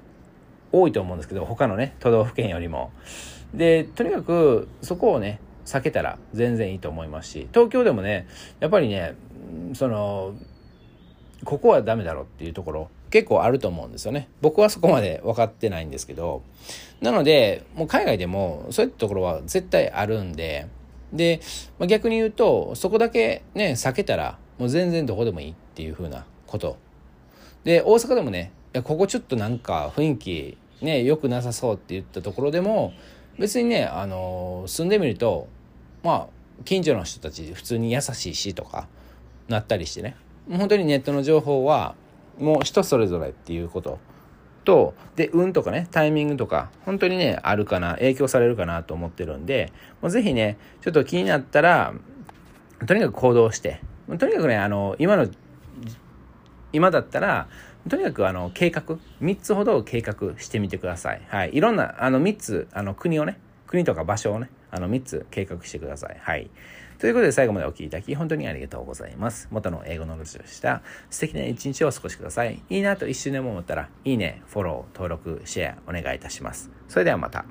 [0.71, 2.93] 多いと思うんですけど他のね都道府県よりも。
[3.53, 8.27] でとにかくそこをね避けたら全然いいと思いますし東京でもね
[8.59, 9.15] やっぱりね
[9.73, 10.35] その
[11.43, 14.27] ここはダメだろっていうところ結構あると思うんですよね。
[14.41, 16.43] 僕はそこまで分かってないんですけど
[17.01, 20.67] なのでもう海外でもそういったところは絶対あるんで
[21.13, 21.39] で、
[21.79, 26.77] まあ、逆に言うとそこだけね避けたらもう全然どこでもいいっていう風なこと。
[27.63, 28.51] で大阪でもね
[28.83, 32.93] ここちょっとなんか雰囲気ね良くなさそうって言ったところでも
[33.39, 35.47] 別にねあの住んでみると
[36.05, 38.87] まあ近所の人たち普通に優しいしとか
[39.47, 40.15] なったりしてね
[40.47, 41.95] 本当にネットの情報は
[42.37, 43.97] もう人それぞれっていうこと
[44.65, 51.95] とで運とかねタイミングとか本当にねあるかな影響されるかなと思ってるんでもうぜひねちょっと気になったら
[52.85, 53.81] とにかく行動して
[54.19, 55.27] とにかくねあの今の
[56.71, 57.47] 今だったら
[57.89, 58.83] とにかくあの計画
[59.21, 61.21] 3つほど計画してみてください。
[61.27, 66.17] はい、いろんなあの3つあの国をね国とか場所をねあの3つ計画してください。
[66.19, 66.49] はい。
[66.97, 69.47] ということで最後までお聴きいただき本当にありがとうございます。
[69.51, 72.63] 元の英語のロジをした素敵な一日をお過ごしください。
[72.69, 76.69] いいなと一瞬でも思ったら、いいね、フォロー、登録、シェアお願いいたします。
[76.87, 77.41] それではまた。
[77.41, 77.49] こん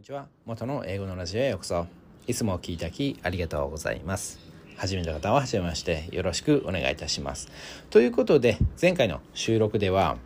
[0.00, 0.28] にちは。
[0.46, 1.86] 元の英語のラジオへようこそ。
[2.26, 4.40] いつもお聴きいただきありがとうございます。
[4.76, 7.48] 初めての方は初めましてよろしくお願いいたします。
[7.90, 10.16] ということで、前回の収録では、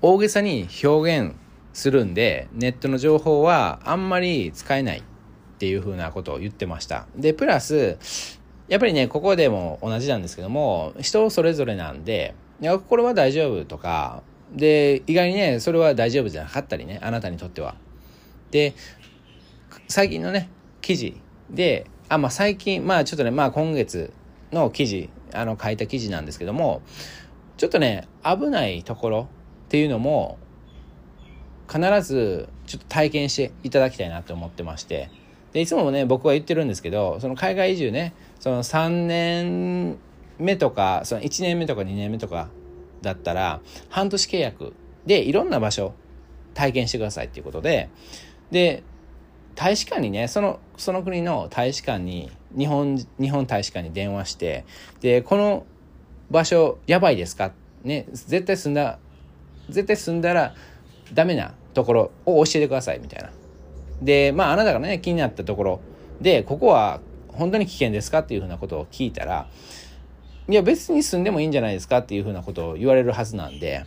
[0.00, 1.34] 大げさに表現
[1.72, 5.02] するんで、ネットの情報はあんまり使えないっ
[5.58, 7.06] ていうふうなことを言ってました。
[7.16, 7.98] で、プラス、
[8.68, 17.76] やっぱりね、ここでも同じなんですけども、人それぞれなんで、いや、これは大丈夫とか、で、意外にね、それは大丈夫じゃなかったりね、あなたにとっては。
[18.50, 18.74] で、
[19.88, 20.48] 最近のね、
[20.80, 24.12] 記事で、あ、まあ最近、まあちょっとね、まあ今月
[24.52, 26.82] の記事あの書いた記事なんですけども
[27.56, 29.28] ちょっとね危ないところ
[29.66, 30.38] っていうのも
[31.70, 35.10] 必ずちょっと体験していただきたいなと思ってまして。
[35.52, 39.96] でいつもね僕は言ってるんですけどその海外移住ねその3年
[40.38, 42.48] 目とかその1年目とか2年目とか
[43.00, 44.74] だったら半年契約
[45.06, 45.94] でいろんな場所
[46.52, 47.88] 体験してくださいっていうことで
[48.50, 48.82] で
[49.54, 54.66] 大使館にねそのその国の大使館に日本日本大使館に電話して
[55.00, 55.64] でこの
[56.30, 57.52] 場所やばいですか？
[57.84, 58.98] ね絶対住んだ
[59.70, 60.54] 絶対住んだら
[61.14, 63.30] ダメなところを教えてくださいみたいな。
[64.02, 65.80] でまああなたがね気になったところ。
[66.20, 69.48] でここは本当に危険ですかっていうふうなことを聞いたら
[70.48, 73.84] いや別に住んでもいいんじゃないですかっていうふうなことを言われるはずなんで。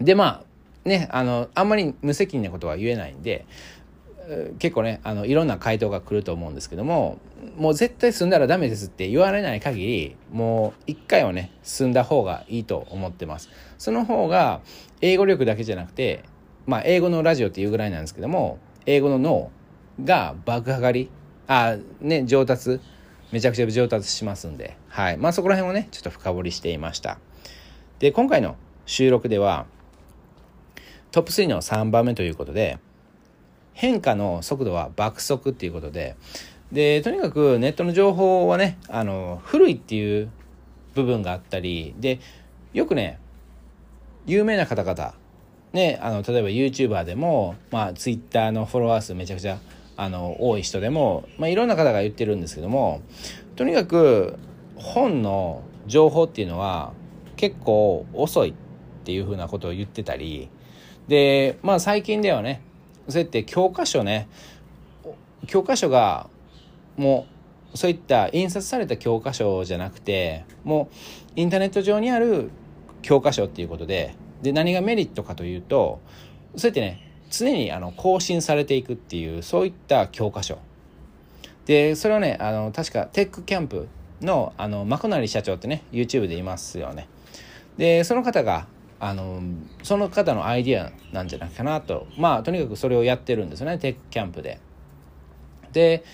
[0.00, 0.42] でま
[0.84, 3.46] あねあのあんまり無責任なことは言えないんで
[4.58, 7.18] 結構ねあのいろんな回答が来ると思うんですけども
[7.56, 13.50] もう絶対住んだらダメですって言われない限りもう一回はね住んだ方がいいと思ってます。
[13.78, 14.60] その方が
[15.00, 16.24] 英語力だけじゃなくて
[16.66, 19.50] まあ英語のラジオっていうぐらいなんですけども英語の脳
[20.02, 21.10] が爆上がり
[21.46, 22.80] あね上達
[23.32, 25.16] めちゃくちゃ上達しますんではい。
[25.16, 27.18] まあそこら辺をねちょっと深掘りしていました。
[27.98, 29.66] で今回の収録では
[31.10, 32.78] トップ3の3番目ということで
[33.72, 36.16] 変化の速度は爆速っていうことで
[36.72, 40.30] でとにかくネットの情報はねあの古いっていう
[40.94, 42.20] 部分があったりで
[42.72, 43.18] よくね
[44.26, 45.14] 有名な方々
[45.74, 49.58] ねあの例えば YouTuber でも、まあ、Twitter のフォロワー数めちゃくちゃ
[49.96, 53.02] あの多い人でも、まあ、いろんな方が言ってるんですけども
[53.56, 54.38] とにかく
[54.76, 56.92] 本の情報っていうのは
[57.36, 58.54] 結構遅いっ
[59.04, 60.48] ていうふうなことを言ってたり
[61.08, 62.62] でまあ最近ではね
[63.08, 64.28] そうやって教科書ね
[65.46, 66.28] 教科書が
[66.96, 67.26] も
[67.74, 70.88] うそういった印刷された教科書じゃなくても
[71.36, 72.50] うインターネット上にある
[73.02, 76.00] 教科書っていうことでで何がメリットかというと
[76.54, 80.58] そうやってね常にあの更新されていくっていうそういった教科書。
[81.64, 83.88] でそれはねあの確かテックキャンプ
[84.20, 87.08] のあのマコナリ社長ってね YouTube でいますよね。
[87.78, 88.66] でその方が
[89.00, 89.40] あの
[89.82, 92.06] その方のアイディアなんじゃないかなと。
[92.18, 94.60] まあとにかくそれをやってるんですよねテックキャンプで。
[95.72, 96.04] で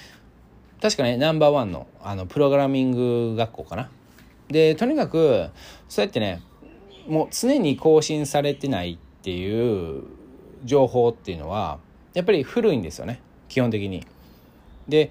[0.81, 3.91] 確かねナンバーワンのあのプログラミング学校かな。
[4.49, 5.51] でとにかく
[5.89, 6.43] そうやってね
[7.11, 10.05] もう常に更新されてないっていう
[10.65, 11.81] 情報っていうのは
[12.15, 14.07] やっぱり古いんですよね基本的に。
[14.89, 15.11] で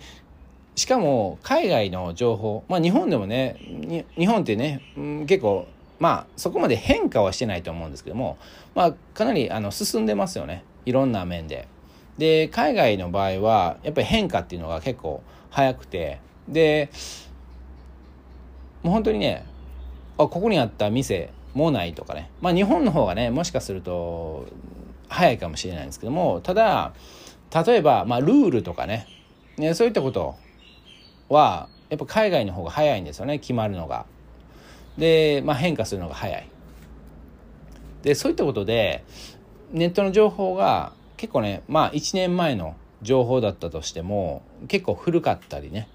[0.76, 5.68] しかも海外の情報まあ日本でもね日本ってね、うん結構
[6.00, 8.38] まあそこまで変化はしてないと思うんですけども
[8.76, 11.68] まあかなりあの進んでますよねいろんな面で。
[12.18, 16.90] で海外の場合はやっぱり変化っていうのが結構早くてで
[18.84, 19.46] もう本当にね
[20.18, 24.48] あここにあった店もうないとかねまあ日本の方がねもしかすると
[25.08, 26.94] 早いかもしれないんですけどもただ
[27.66, 29.08] 例えば、まあ、ルールとかね
[29.58, 30.36] ねそういったこと
[31.30, 34.06] はやっぱ海外の方が早いんですよね決まるのが。
[34.98, 36.48] で、まあ、変化するのが早い。
[38.04, 39.04] でそういったことで
[39.72, 45.90] ネットの情報が結構ねまあ1年前の情報だったとしても結構古かったりね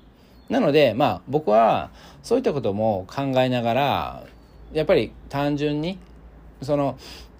[0.48, 1.90] なのでまあ僕は
[2.22, 4.26] そういったことも考えながら
[4.74, 5.98] やっぱり単純に
[6.60, 6.98] その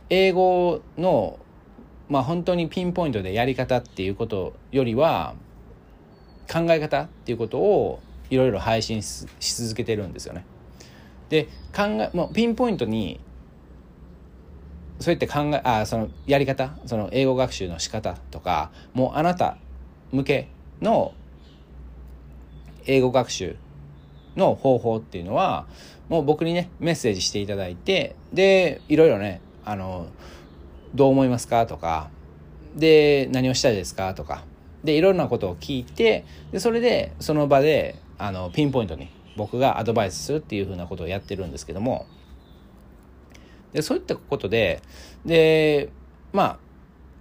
[0.09, 1.39] 英語の
[2.09, 5.35] まあ本当にピンポイントでやり方っていうことよりは
[6.51, 10.45] 考え方っていうことをいろいろ配信し続けてるんですよね。
[11.29, 13.19] で考えもうピンポイントに
[15.01, 19.57] そういった考えあそのやり方その英語学習の仕方とかもうあなた
[20.13, 20.49] 向け
[20.81, 21.15] の
[22.87, 23.57] 英語学習
[24.37, 25.67] の方法っていうのは
[26.09, 30.07] もう僕にねメッセージしていただいてでいろいろねあの
[30.95, 31.67] どう思いますか？
[31.67, 32.11] とか
[32.77, 34.15] で何をしたいですか？
[34.15, 34.45] とか
[34.83, 42.07] でいろんなことを聞いてでそれでその場であのピンポイントに僕がアドバイスするっていうふうなことをやってるんですけども
[43.73, 44.83] でそういったことで
[45.25, 45.91] で
[46.33, 46.59] まあ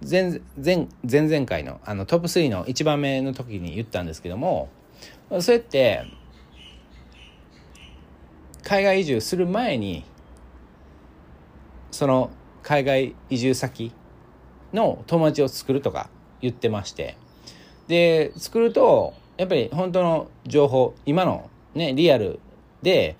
[0.08, 4.68] 前前前々回のあのトップ3の1番目の時に言ったんですけども
[5.40, 6.04] そうやって
[8.64, 10.04] 海外移住する前に
[11.90, 12.30] その
[12.62, 13.92] 海外移住先
[14.72, 16.08] の友達を作るとか
[16.40, 17.16] 言ってまして。
[17.86, 22.40] で作るとやっぱり本当の情報今のねリアル
[22.82, 23.16] で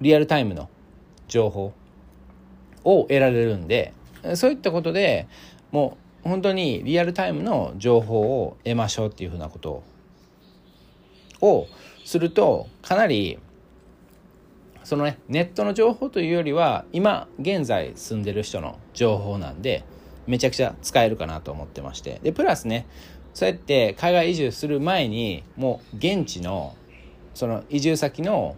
[0.00, 0.70] リアルタイムの
[1.28, 1.74] 情報
[2.84, 3.92] を得られるんで
[4.34, 5.28] そういったことで
[5.72, 9.82] もう本当にリアルタイムの情報を得ましょうっていうふうなこと
[11.40, 11.66] を
[12.04, 13.38] するとかなり
[14.84, 19.84] そのねネットの情報というよりは今現在住んでる人の情報なんで
[20.26, 22.20] めちゃくちゃ使えるかなと思ってまして。
[22.22, 22.86] でプラスね
[23.34, 26.74] そうやって海外移住する前にもう現地の
[27.34, 28.56] その移住先の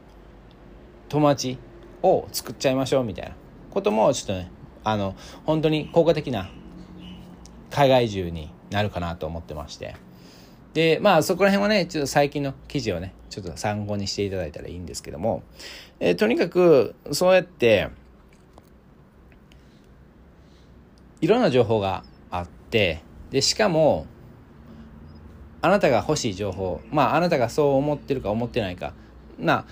[1.09, 1.59] 友達
[2.03, 3.37] を作っちゃいましょうみたいな
[3.71, 4.51] こともちょっとね
[4.85, 5.15] あの
[5.45, 6.51] 本当に効果的な
[7.71, 9.97] 海外移住になるかなと思ってまして。
[10.75, 15.43] でまあそこら辺はねちょっと最近の記事をねちょっと参考にしていただいたらいいんですけども、
[16.01, 17.89] えとにかくそうやって
[21.21, 24.07] いろんな情報があってでしかも
[25.61, 28.93] あなたが欲しい情報まああなたがそう思ってるか思ってないか
[29.39, 29.65] な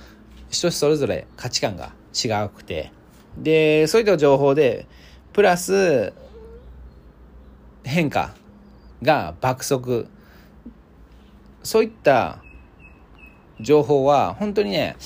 [0.48, 2.92] 人それぞれ価値観が違くて。
[3.36, 4.86] でそういった情報で
[5.32, 6.12] プラス
[7.84, 8.34] 変化
[9.02, 10.08] が爆速
[11.62, 12.42] そういった
[13.60, 14.96] 情報は本当にね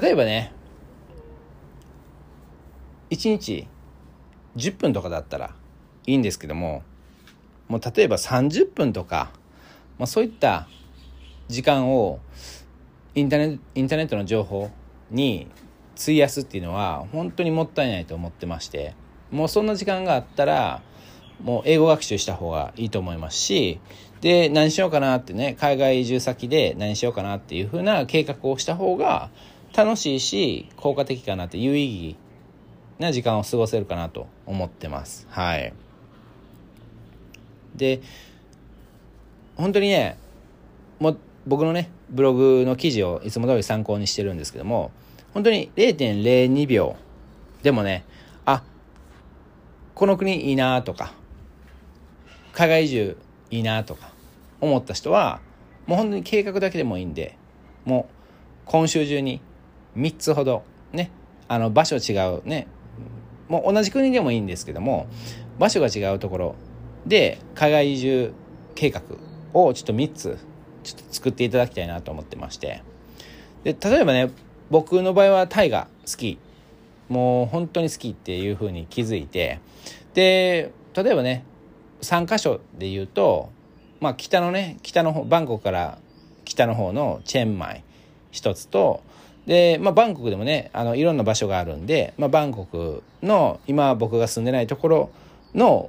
[0.00, 0.52] 例えばね
[3.10, 3.68] 1日
[4.56, 5.54] 10分とかだったら
[6.06, 6.82] いいんですけども
[7.68, 9.30] もう例えば30分とか、
[9.98, 10.68] まあ、そういった
[11.48, 12.20] 時間を
[13.14, 14.70] インターネインターネットの情報
[15.10, 15.48] に
[16.00, 18.94] 費やすっていうのは本当にもったいないと思ってまして
[19.30, 20.82] もうそんな時間があったら
[21.42, 23.80] もう英語学習した方がいいと思いますし
[24.22, 29.30] で何しようかなってね海外移住先で何しようかなっていう風な計画をした方が
[29.76, 32.16] 楽しいし効果的かなって有意義
[33.00, 35.26] な時間を過ごせるかなと思ってます。
[35.28, 35.74] はい。
[37.74, 38.00] で
[39.56, 40.16] 本当にね
[41.00, 44.92] も僕のねブログの記事をいつも通り参考にしてるんですけども
[45.34, 46.94] 本当に0.02秒
[47.64, 48.04] でもね
[48.44, 48.62] あ
[49.96, 51.12] この国いいなとか
[52.52, 53.16] 海外移住
[53.50, 54.11] いいなとか
[54.62, 55.40] 思った人は
[55.86, 57.36] もう本当に計画だけでもいいんで
[57.84, 58.14] もう
[58.64, 59.42] 今週中に
[59.96, 61.10] 3つほどね
[61.48, 62.68] あの場所違うね
[63.48, 65.06] もう同じ国でもいいんですけども
[65.58, 66.54] 場所が違うところ
[67.06, 68.32] で海外移住
[68.74, 69.02] 計画
[69.52, 70.38] をちょっと3つ
[70.84, 72.82] ちょっと作っていただきたいなと思ってまして。
[73.64, 74.30] で例えばね
[74.70, 76.38] 僕の場合はタイが好き。
[77.08, 79.60] もう本当に好きっていうふうに気づいて。
[80.14, 81.44] で例えばね
[82.00, 83.50] 3箇所で言うと
[84.02, 85.98] まあ北のね北の方バンコクから
[86.44, 87.84] 北の方のチェンマイ
[88.32, 89.02] 一つと
[89.46, 95.10] で、まあ、バンコクでもねあのいろんな場所があるんで、まあ、バンコクの今僕が住んでないところ
[95.54, 95.88] の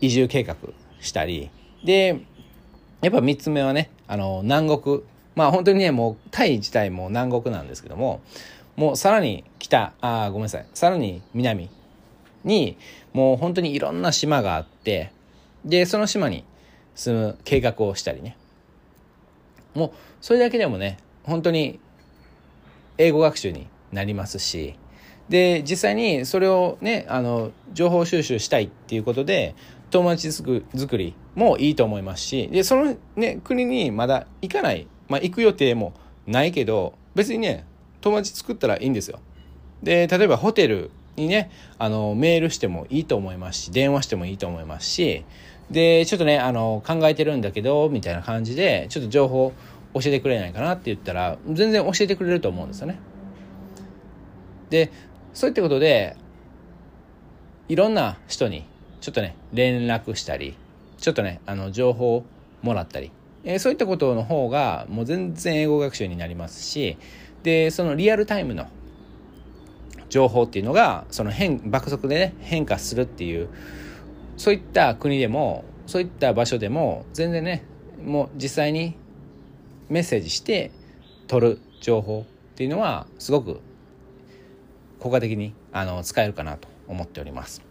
[0.00, 0.56] 移住計画
[1.00, 1.50] したり
[1.84, 2.20] で
[3.00, 5.02] やっぱ3つ目はねあの南国。
[5.36, 8.20] まあ本当にねもうタイ自体も南国なんですけども
[8.74, 10.66] もうさらに北あごめんなさい。
[10.74, 11.70] さらに南
[12.44, 12.76] に
[13.12, 15.12] もう本当にいろんな島があって
[15.64, 16.44] でその島に
[16.94, 18.36] 住む計画をしたりね。
[19.74, 21.80] もうそれだけでもね本当に
[22.98, 24.76] 英語学習になりますし。
[25.28, 29.54] で実際にそれをねあの情報収集したいっていうことで
[29.90, 30.64] 友達作
[30.98, 32.48] りもいいと思いますし。
[32.48, 35.92] でその、ね、国にまだ行かない、まあ、行く予定も
[36.26, 37.64] ないけど別にね
[38.00, 39.20] 友達作ったらいいんですよ。
[39.82, 45.24] で例えばホテルにねあのメールしてもいいと思いますし電話してもいいと思いますし
[45.70, 49.52] でちょっとねあの考えてるんだけどみたいな感じでちょっと情報
[49.94, 52.98] 教えてくれないかなって言ったら全然教えてくれると思うんですよね。
[54.70, 54.92] で
[55.34, 56.16] そういったことで
[57.68, 58.66] いろんな人に
[59.00, 60.56] ちょっとね連絡したり
[60.98, 62.24] ちょっとねあの情報を
[62.62, 63.10] もらったり、
[63.44, 66.98] えー、そういったことの方がもう全然英語学習になりますし
[67.42, 68.66] でそのリアルタイムの
[70.10, 73.48] 情報っていうのがその変爆速でね変化するっていう
[74.36, 77.64] そういった国でもそういった場所でも全然ね
[78.04, 78.96] もう実際に
[79.88, 80.70] メッセージして
[81.26, 83.60] 取る情報っていうのはすごく
[84.98, 87.62] 効果的にあの使えるかなと思っております。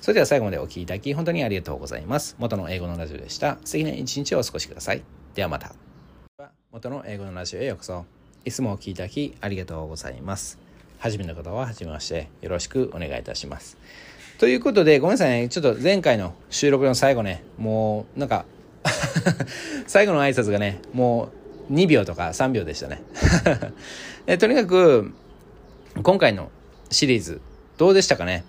[0.00, 2.36] それでは最後までお聴きいただき本当にありがとうございます。
[2.38, 3.58] 元の英語のラジオでした。
[3.64, 5.02] 素敵な一日をお過ごしください。
[5.34, 5.74] ではまた。
[6.70, 8.04] 元の英語のラジオへようこそ。
[8.44, 10.65] いつもお聴きいただきありがとうございます。
[10.98, 13.76] 初めの方は初めましてよろしくお願いいたします。
[14.38, 15.48] ということで、ごめんなさいね。
[15.48, 18.44] ちょっと前回の収録の最後ね、もうなんか
[19.86, 21.30] 最後の挨拶がね、も
[21.70, 23.02] う2秒とか3秒でしたね
[24.26, 25.12] えとにかく、
[26.02, 26.50] 今回の
[26.90, 27.40] シリーズ、
[27.78, 28.44] どうでしたかね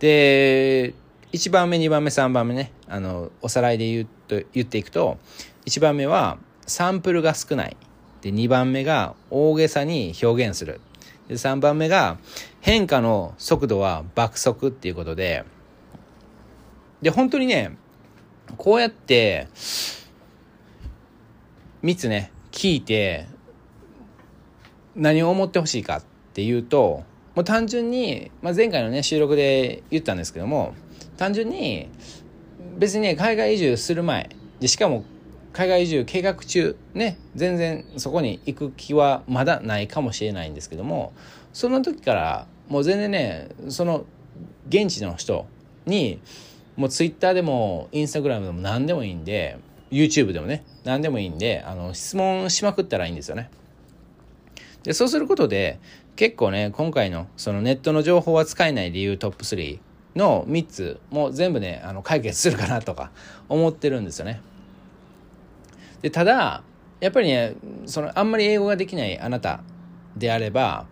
[0.00, 0.94] で、
[1.32, 5.18] 1番目、2番目、3番目ね、あの、おさらいで言うと言っていくと、
[5.66, 7.76] 1番目はサンプルが少ない。
[8.22, 10.80] で、2番目が大げさに表現する。
[11.28, 12.18] で、3番目が
[12.60, 15.44] 変化の速度は爆速っていうことで、
[17.02, 17.76] で、本当にね、
[18.56, 19.48] こうやって、
[21.82, 23.26] 3つね、聞いて
[24.96, 26.02] 何を思ってほしいかっ
[26.34, 27.04] ていうと
[27.36, 30.74] もう単純に、まあ、前回のね収録で言ったんですけども
[31.16, 31.88] 単純に
[32.78, 35.04] 別にね海外移住する前でしかも
[35.52, 41.12] 海外移住計画中ね全然そこに行く気はまだないかもしれないんですけども
[41.52, 44.04] その時からもう全然ねその
[44.68, 45.46] 現地の人
[45.86, 46.20] に
[46.76, 49.58] もうツイッターでもインスタグラムでも何でもいいんで
[49.90, 53.50] YouTube でもね何でもいいんであの質問しまくったらいいんですよね。
[54.84, 55.80] でそうすることで
[56.14, 59.80] 結構ね今回のそのネットの情報は使えない理由トップ3
[60.14, 63.10] の3つも全部ねあの解決するかなとか
[63.48, 64.40] 思ってるんですよね。
[66.02, 66.62] でただ
[67.00, 67.54] やっぱりね
[67.86, 69.60] そのあんまり英語ができないあなた
[70.16, 70.86] であれば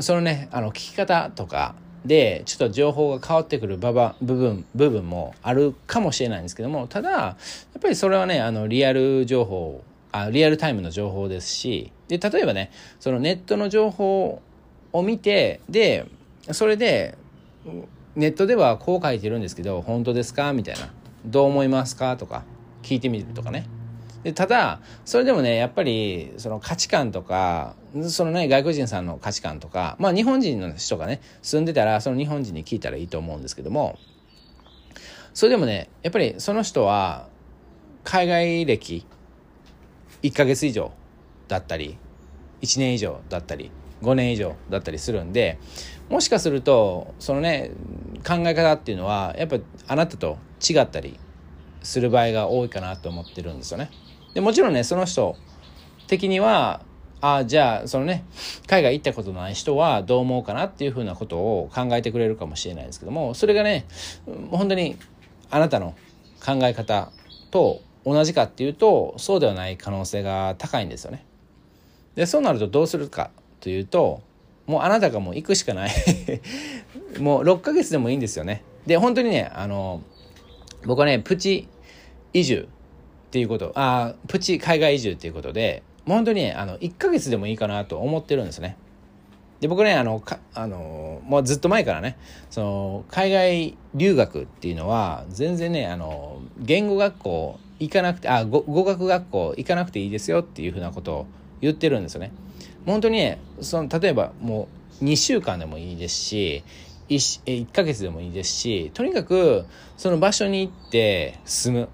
[0.00, 1.74] そのねあの聞き方とか
[2.04, 7.36] でちょっと情報が変わってくる部分部分もあるかもしれないんですけどもただや
[7.78, 12.70] っぱりそれはねあのリアル情報あリアルタイムの情報ですしで例えばね
[13.00, 14.42] そのネットの情報
[14.92, 16.06] を見てで
[16.50, 17.16] それで
[18.16, 20.52] ネットではこう書いてるんですけど本当ですか？
[20.52, 20.92] みたいな。
[21.24, 22.16] どう思いますか？
[22.16, 22.42] とか
[22.82, 23.66] 聞いてみるとかね。
[24.22, 27.74] でただそれでもねやっぱりその価値観とか
[28.08, 33.98] そのね外国人さんの価値観とかまあ日本人の人がね住んでたらその日本人に聞いたらいいと思うんですけども
[35.34, 37.28] それでもねやっぱりその人は
[38.04, 39.06] 海外歴
[40.22, 40.92] 1ヶ月以上
[41.48, 41.98] だったり
[42.62, 43.70] 1年以上だったり
[44.02, 45.58] 5年以上だったりするんで
[46.08, 47.70] もしかするとそのね
[48.26, 49.56] 考え方っていうのはやっぱ
[49.88, 51.18] あなたと違ったり
[51.82, 53.90] する場合が多いかなと思ってるんですよね。
[54.34, 55.36] でもちろんねその人
[56.06, 56.82] 的には
[57.20, 58.24] あじゃあそのね
[58.66, 63.86] 海外行ったことない人はどう思うかなっていうふうなことを考えてくれるかもしれないですけどもそれがね
[64.50, 64.96] 本当に
[65.50, 65.94] あなたの
[66.44, 67.12] 考え方
[67.50, 71.24] と同じかっていうとそうではない可能性が高いんですよね。
[72.16, 73.30] でそうなるとどうするか
[73.60, 74.22] というと
[74.66, 75.90] もうあなたがもう行くしかない
[77.20, 78.64] もう6ヶ月でもいいんですよね。
[78.86, 80.02] で本当にねあの
[80.84, 81.68] 僕はねプチ
[82.32, 82.68] 移住
[83.32, 88.76] っていうことあプチ海外移住っていうことでもう本当にねあの1ヶ月でもいいかなと思ってるんですね。
[89.62, 92.18] で僕ねあのかあのもうずっと前からね
[92.50, 101.26] その海外留学っていうのは全然ねあの言語学校行かなくてあ語語学学校行かなくていいですよっていうふうなことを
[101.62, 102.32] 言ってるんですよね。
[102.84, 104.68] 本当にねその例えばも
[105.00, 106.64] う2週間でもいいですし
[107.08, 109.64] 1, 1ヶ月でもいいですしとにかく
[109.96, 111.88] その場所に行って住む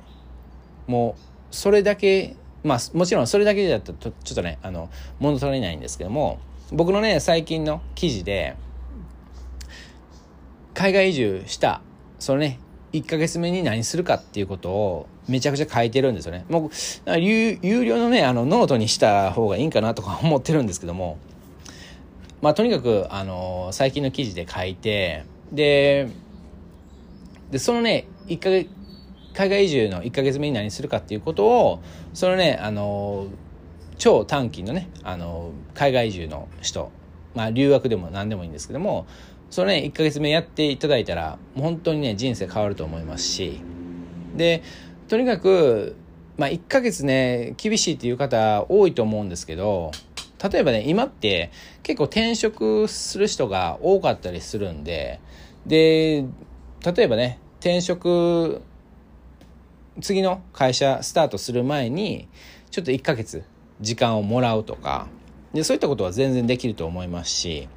[0.89, 6.39] もうそれだけまあもちろんそれだけだとちょっとねあの物足りないんですけども
[6.73, 8.57] 僕のね最近の記事で
[10.75, 11.81] 海外移住した
[12.19, 12.61] そのね
[12.93, 16.47] 1ヶ月目に何するかっていうことをめちゃくちゃ書いてるんですよね。
[16.49, 16.71] も
[17.07, 21.19] う有料のねあのノートにした方がいいんかなとか思ってるんですけども
[22.41, 26.09] まあとにかくあの最近の記事で書いてで
[27.51, 28.71] でそのね1ヶ月
[29.39, 31.81] 海外移住の1ヶ月目に何するかっていうことを
[32.13, 33.29] そのねあの
[33.97, 36.91] 超短期のねあの海外移住の人
[37.37, 39.07] まあ留学でも何でもいいんですけども
[39.49, 43.61] そのね1ヶ月目やっていただいたらもう本当にね人生変わると思いますし
[44.35, 44.65] で
[45.07, 45.95] とにかく
[46.37, 49.93] まあ1ヶ月ね厳しいっていう方多いと思うんですけど
[50.53, 51.53] 例えばね今って
[51.85, 55.21] 結構転職する人が多かったりするんで
[55.65, 56.25] で
[56.85, 58.63] 例えばね転職
[60.01, 62.29] 次の会社スタートする前に
[62.71, 63.45] ちょっと1ヶ月
[63.81, 65.09] 時間をもらうとか
[65.53, 67.69] でそういったことは全然できると思いますし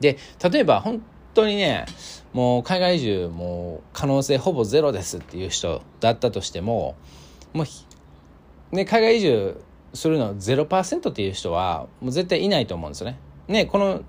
[0.00, 0.18] で
[0.50, 1.02] 例えば本
[1.34, 1.86] 当にね
[2.32, 6.96] もう海外移住も可能性ほぼゼロですっていう人だったとしても
[7.52, 7.64] も
[8.72, 9.60] う、ね、海外移住
[9.94, 13.18] するの0%っていう人はもう絶対いないと思うんですよね。
[13.48, 14.02] ねこの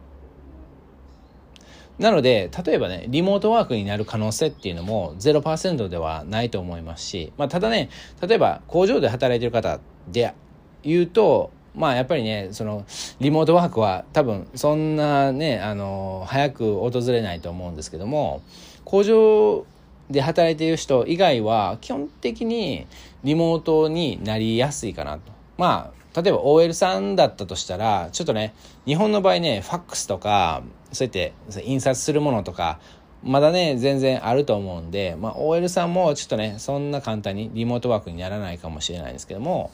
[2.00, 7.90] なので例えばねリモートワークになる可能性っていうのも0%ではないと思いますし、まあ、ただね
[8.22, 10.34] 例えば工場で働いてる方で
[10.82, 12.86] 言うとまあやっぱりねその
[13.20, 18.42] リモートワークは多分そんなねあの早く訪れないと思うんですけども
[18.86, 19.66] 工場
[20.10, 22.88] で働いている人以外は基本的に
[23.24, 25.32] リモートになりやすいかなと。
[25.58, 28.54] まあ、例えば OL さんだったとしたら、ちょっとね、
[28.86, 31.34] 日本の場合ね、ファックスとか、そうやって
[31.64, 32.80] 印刷するものとか、
[33.24, 39.72] まだね、全然あると思うんで、まあ、OL さんもちょっとね、そんな簡単にリモートワークにならないかもしれないんですけども、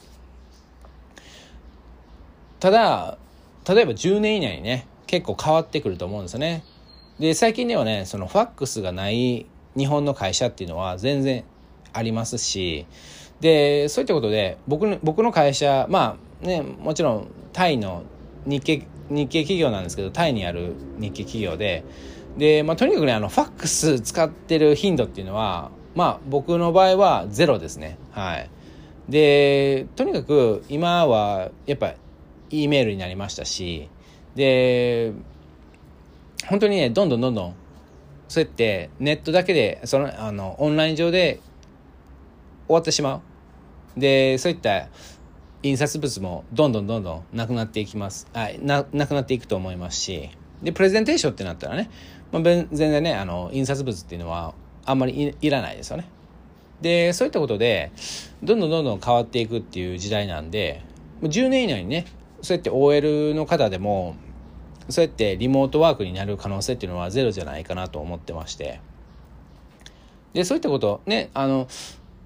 [2.60, 3.18] ただ、
[3.68, 6.64] 例えば10年以内にね、結構変わってくると思うんですよね。
[7.18, 11.44] で、最近ではね、そのファックスがない日本の会社っていうのは全然
[11.92, 12.86] ありますし、
[13.40, 18.02] でそういったことで僕の僕の会社まあねもちろんタイの
[18.46, 21.84] 日系日系企業なんですけどタイにある日系企業で
[22.36, 27.98] で、まあ、とにかくねあのファックス使ってる頻度っていうのはまあ僕の場合はゼロですね。
[28.10, 28.50] はい。
[29.08, 31.94] でとにかく今はやっぱ
[32.50, 33.88] E メールになりましたし
[34.34, 35.12] で
[36.48, 37.54] 本当にねどんどんどんどん
[38.28, 41.40] そうやってネットだけでそのあのオンライン上で
[42.66, 43.22] 終わってしま
[43.96, 44.00] う。
[44.00, 44.88] でそういった
[45.66, 48.28] 印刷物もどんどんどんどんなくなっていきます。
[48.32, 50.30] あななくなっていくと思いますし。
[50.62, 51.90] でプレゼンテーションってなったらね、
[52.32, 54.54] まあ、全然ねあの印刷物っていうのは
[54.84, 56.08] あんまりいらないですよね。
[56.80, 57.92] でそういったことで
[58.42, 60.82] どんどんどんどん変わっていくっていう時代なんで
[61.22, 62.06] 10年以内にね
[62.42, 64.16] そうやって OL の方でも
[64.88, 68.80] そうやってリモートワークになる可能性っていうのはゼロじゃないかなと思ってまして。
[70.32, 71.66] でそういったことねあの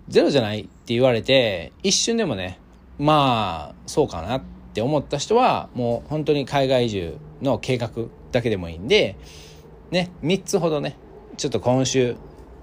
[0.08, 2.58] ゼロじゃないって言われて一瞬でもね
[3.00, 4.42] まあそうかなっ
[4.74, 7.90] て思った人はもう本当に海外移住の計画
[8.30, 9.16] だけでもいいんで
[9.90, 10.96] ね3つほどね
[11.36, 12.16] ちょっと今週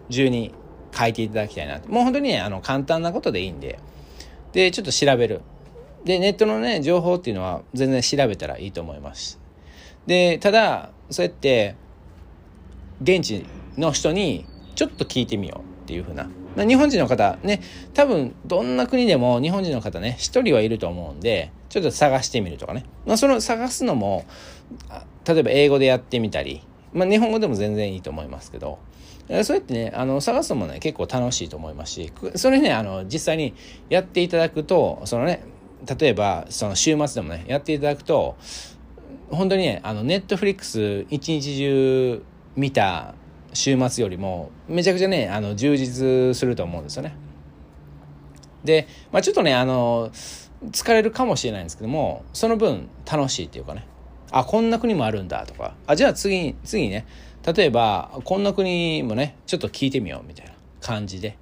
[0.10, 0.54] 中に
[0.96, 3.80] 書いていただきたいなもう本当にねあの簡単なことでいいんで。
[4.54, 5.42] でちょっと調べる。
[6.04, 9.40] でネットのね情報っていうのは全然調べたらいいと思います。
[10.06, 11.76] でただそうやって
[13.02, 13.46] 現地
[13.78, 16.30] の人にちょっと聞いてみようっていうふうな
[16.66, 17.62] 日本人の方ね
[17.94, 24.26] 多分どんな国でも日本人の方ね一人はいると思うんでちょっと探してみるとかね、まあ、その探すのも
[25.28, 28.80] 例えば英語でやってみたり、まあ、日本語でも全然いいと思いますけど
[29.44, 33.54] そうやってねあの探すのもね結構楽しいと思いますしそれねあの実際に
[33.90, 35.44] やっていただくとそのね
[36.00, 38.38] 例えばその週末でもねやっていただくと
[39.30, 42.24] 本当にねあのネットフリックス一日中
[42.56, 43.14] 見た
[43.54, 47.16] 週末よりもめちゃくちゃねあの充実すると思うんですよね。
[48.64, 50.12] で、まあ、ちょっとねあの
[50.72, 53.86] 疲れるかもしれないんですけどもその分楽しいっていうかね
[54.32, 57.06] あこんな国もあるんだとかあじゃあ次次ね
[57.46, 61.38] 例えばこんな国もねちょっと聞いてみようみたいな感じで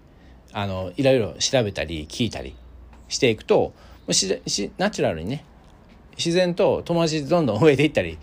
[0.54, 2.56] あのいろいろ調べたり聞いたり
[3.08, 3.74] していくと
[4.12, 5.46] ししナチュラルにね
[6.18, 8.18] 自然と友達どんどん増えていったり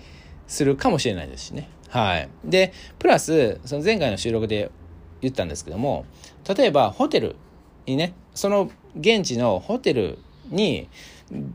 [0.46, 1.68] するかもしれないですしね。
[1.92, 2.28] はい。
[2.42, 4.70] で、プラス、その前回の収録で
[5.20, 6.06] 言ったんですけども、
[6.56, 7.36] 例えばホテル
[7.84, 10.18] にね、その現地のホテル
[10.48, 10.88] に、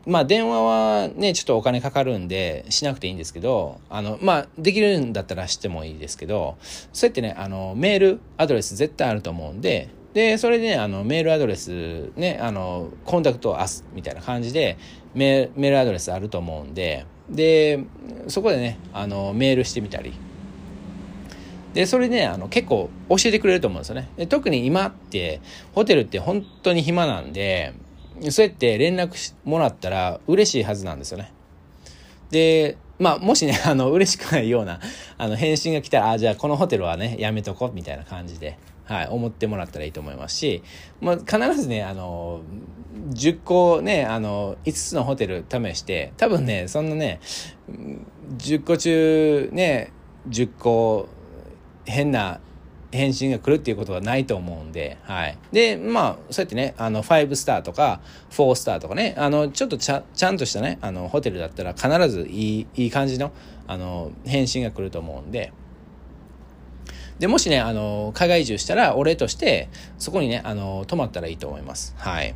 [0.06, 6.56] まあ電話はね、ちょっとお金かかるんでしなくていいんですけど、あの、まあできるんだったらしてもいいですけど、
[6.92, 14.78] そうやってね、あの、メールアドレス絶対あると思うんで、で、それでね、あの、メールアドレス、ね、あの、コンタクトアスみたいな感じで
[15.14, 17.80] メ、メールアドレスあると思うんで、で、
[18.28, 20.12] そこでね、あの、メールしてみたり、
[21.74, 24.08] で、それね、あの、結構教えてくれると思うんですよね。
[24.16, 25.40] で特に今って、
[25.74, 27.74] ホテルって本当に暇なんで、
[28.30, 31.32] そうやって連絡しもらったら嬉しいはずなんですよね。
[32.30, 34.80] で、まあ、もしね、 あの、嬉しくないような、
[35.16, 40.62] あの、返信が来たら、あ、じゃあこのホテルはね、やめとこう、みたいな感じで、はい、思ってもらったらいいと思いますし、
[41.00, 42.40] まあ、必ずね、あの、
[43.10, 47.20] 10個ね、あの、5つのホテル試して、多分ね、そんなね、
[48.38, 49.92] 10個中ね、
[50.28, 51.08] 10個
[51.88, 52.40] 変な
[52.90, 55.38] 返信が来るっていうことはないと思うんで、はい。
[55.52, 63.32] で、まあ、そうやってね、あの、5スターとか、4スターとかね、あの、ちょっとちゃちゃんとしたね、あの、ホテルだったら必ずいい、いい感じの、
[63.66, 65.52] あの、返信が来ると思うんで、
[67.18, 69.68] で、もしね、あの、海外移住したら、お礼として、
[69.98, 71.94] そこにね、あの、泊まったらいいと思います。
[71.98, 72.34] はい。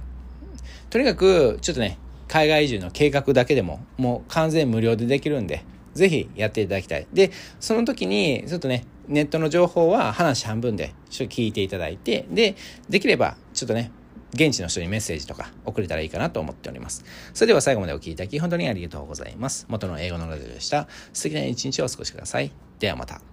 [0.90, 1.98] とにかく、ちょっとね、
[2.28, 5.64] 海外移住の計画だけでも、もう完全無料でできるんで、
[5.94, 7.06] ぜひやっていただきたい。
[7.12, 7.30] で、
[7.60, 12.56] その時に、ちょっとね、ネットの情報は話半分でちょっと聞いていただいて、で、
[12.88, 13.90] できれば、ちょっとね、
[14.34, 17.04] 現地の人にメッセージとか送れたらいいかなと思っております。
[17.34, 19.66] それでは最後までお聴きいただき本当にありがとうございます。
[19.68, 20.88] 元の英語のラジオでした。
[21.12, 22.50] 素敵な一日をお過ごしください。
[22.78, 23.31] ではまた。